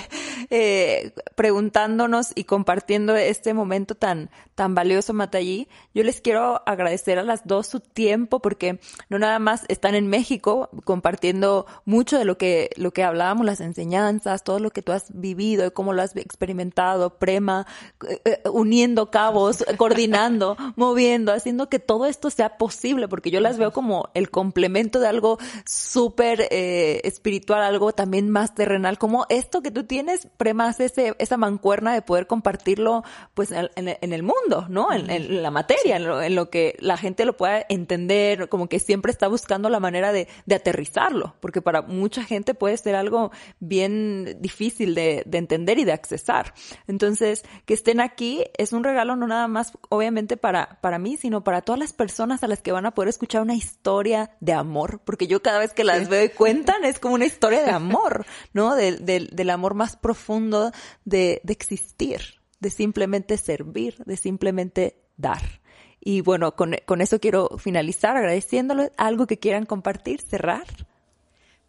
[0.50, 5.68] eh, preguntándonos y compartiendo este momento tan, tan valioso, Matallí.
[5.94, 8.80] Yo les quiero agradecer a las dos su tiempo porque
[9.10, 13.60] no nada más están en México compartiendo mucho de lo que, lo que hablábamos, las
[13.60, 17.66] enseñanzas, todo lo que tú has vivido y cómo lo has experimentado, Prema,
[18.08, 23.58] eh, eh, uniendo cabos, coordinando, moviendo, haciendo que todo esto sea posible, porque yo las
[23.58, 29.62] veo como el complemento de algo súper eh, espiritual, algo también más terrenal, como esto
[29.62, 33.02] que tú tienes, Prema, ese, esa mancuerna de poder compartirlo
[33.34, 34.92] pues en, en el mundo, ¿no?
[34.92, 38.68] En, en la materia, en lo, en lo, que la gente lo pueda entender, como
[38.68, 42.94] que siempre está buscando la manera de, de aterrizarlo, porque para mucha gente puede ser
[42.94, 46.54] algo bien difícil de, de entender y de accesar.
[46.86, 51.42] Entonces, que estén aquí es un regalo no nada más, obviamente, para, para mí, sino
[51.44, 55.00] para todas las personas a las que van a poder escuchar una historia de amor,
[55.04, 58.26] porque yo cada vez que las veo y cuentan es como una historia de amor,
[58.52, 58.74] ¿no?
[58.74, 60.72] De, de, del amor más profundo
[61.04, 62.20] de, de existir,
[62.60, 65.60] de simplemente servir, de simplemente dar.
[66.00, 70.66] Y bueno, con, con eso quiero finalizar agradeciéndole algo que quieran compartir, cerrar.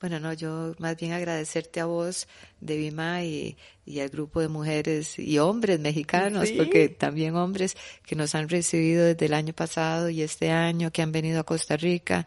[0.02, 2.28] Bueno, no, yo más bien agradecerte a vos,
[2.60, 3.56] Devima, y,
[3.86, 6.56] y al grupo de mujeres y hombres mexicanos, sí.
[6.58, 11.04] porque también hombres que nos han recibido desde el año pasado y este año, que
[11.04, 12.26] han venido a Costa Rica.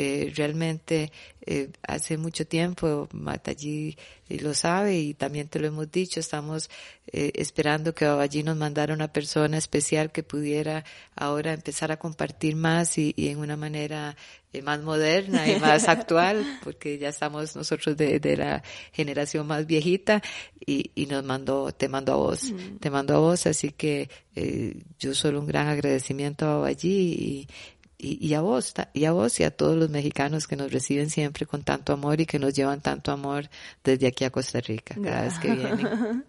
[0.00, 1.10] Eh, realmente
[1.44, 3.96] eh, hace mucho tiempo, Matallí
[4.28, 6.70] lo sabe y también te lo hemos dicho, estamos
[7.08, 10.84] eh, esperando que allí nos mandara una persona especial que pudiera
[11.16, 14.14] ahora empezar a compartir más y, y en una manera
[14.52, 19.66] eh, más moderna y más actual, porque ya estamos nosotros de, de la generación más
[19.66, 20.22] viejita
[20.64, 22.76] y, y, nos mandó, te mandó a vos, mm.
[22.78, 27.48] te mandó a vos, así que eh, yo solo un gran agradecimiento allí y,
[27.98, 31.10] y, y, a vos, y a vos y a todos los mexicanos que nos reciben
[31.10, 33.50] siempre con tanto amor y que nos llevan tanto amor
[33.82, 36.24] desde aquí a Costa Rica cada vez que vienen.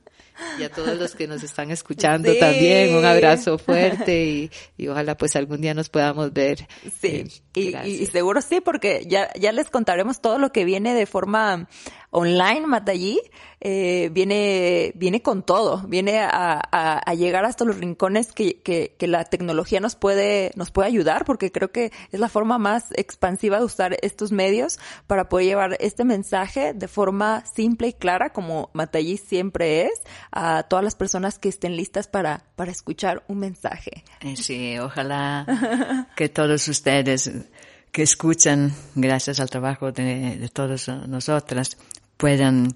[0.58, 2.40] Y a todos los que nos están escuchando sí.
[2.40, 6.68] también, un abrazo fuerte y, y, ojalá pues algún día nos podamos ver.
[7.00, 10.94] Sí, eh, y, y, seguro sí, porque ya, ya les contaremos todo lo que viene
[10.94, 11.68] de forma
[12.12, 13.20] online, Matallí,
[13.62, 19.80] eh, viene, viene con todo, viene a, llegar hasta los rincones que, que, la tecnología
[19.80, 23.98] nos puede, nos puede ayudar, porque creo que es la forma más expansiva de usar
[24.02, 29.88] estos medios para poder llevar este mensaje de forma simple y clara, como Matallí siempre
[29.88, 30.02] es,
[30.32, 34.04] a todas las personas que estén listas para, para escuchar un mensaje.
[34.22, 37.32] Eh, sí, ojalá que todos ustedes
[37.92, 41.78] que escuchan, gracias al trabajo de, de todos nosotras,
[42.20, 42.74] puedan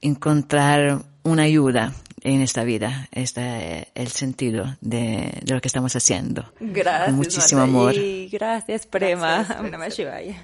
[0.00, 6.50] encontrar una ayuda en esta vida, este el sentido de, de lo que estamos haciendo.
[6.60, 7.04] Gracias.
[7.06, 7.94] Con muchísimo amor.
[8.32, 9.46] Gracias, Prema.
[9.70, 10.40] Gracias,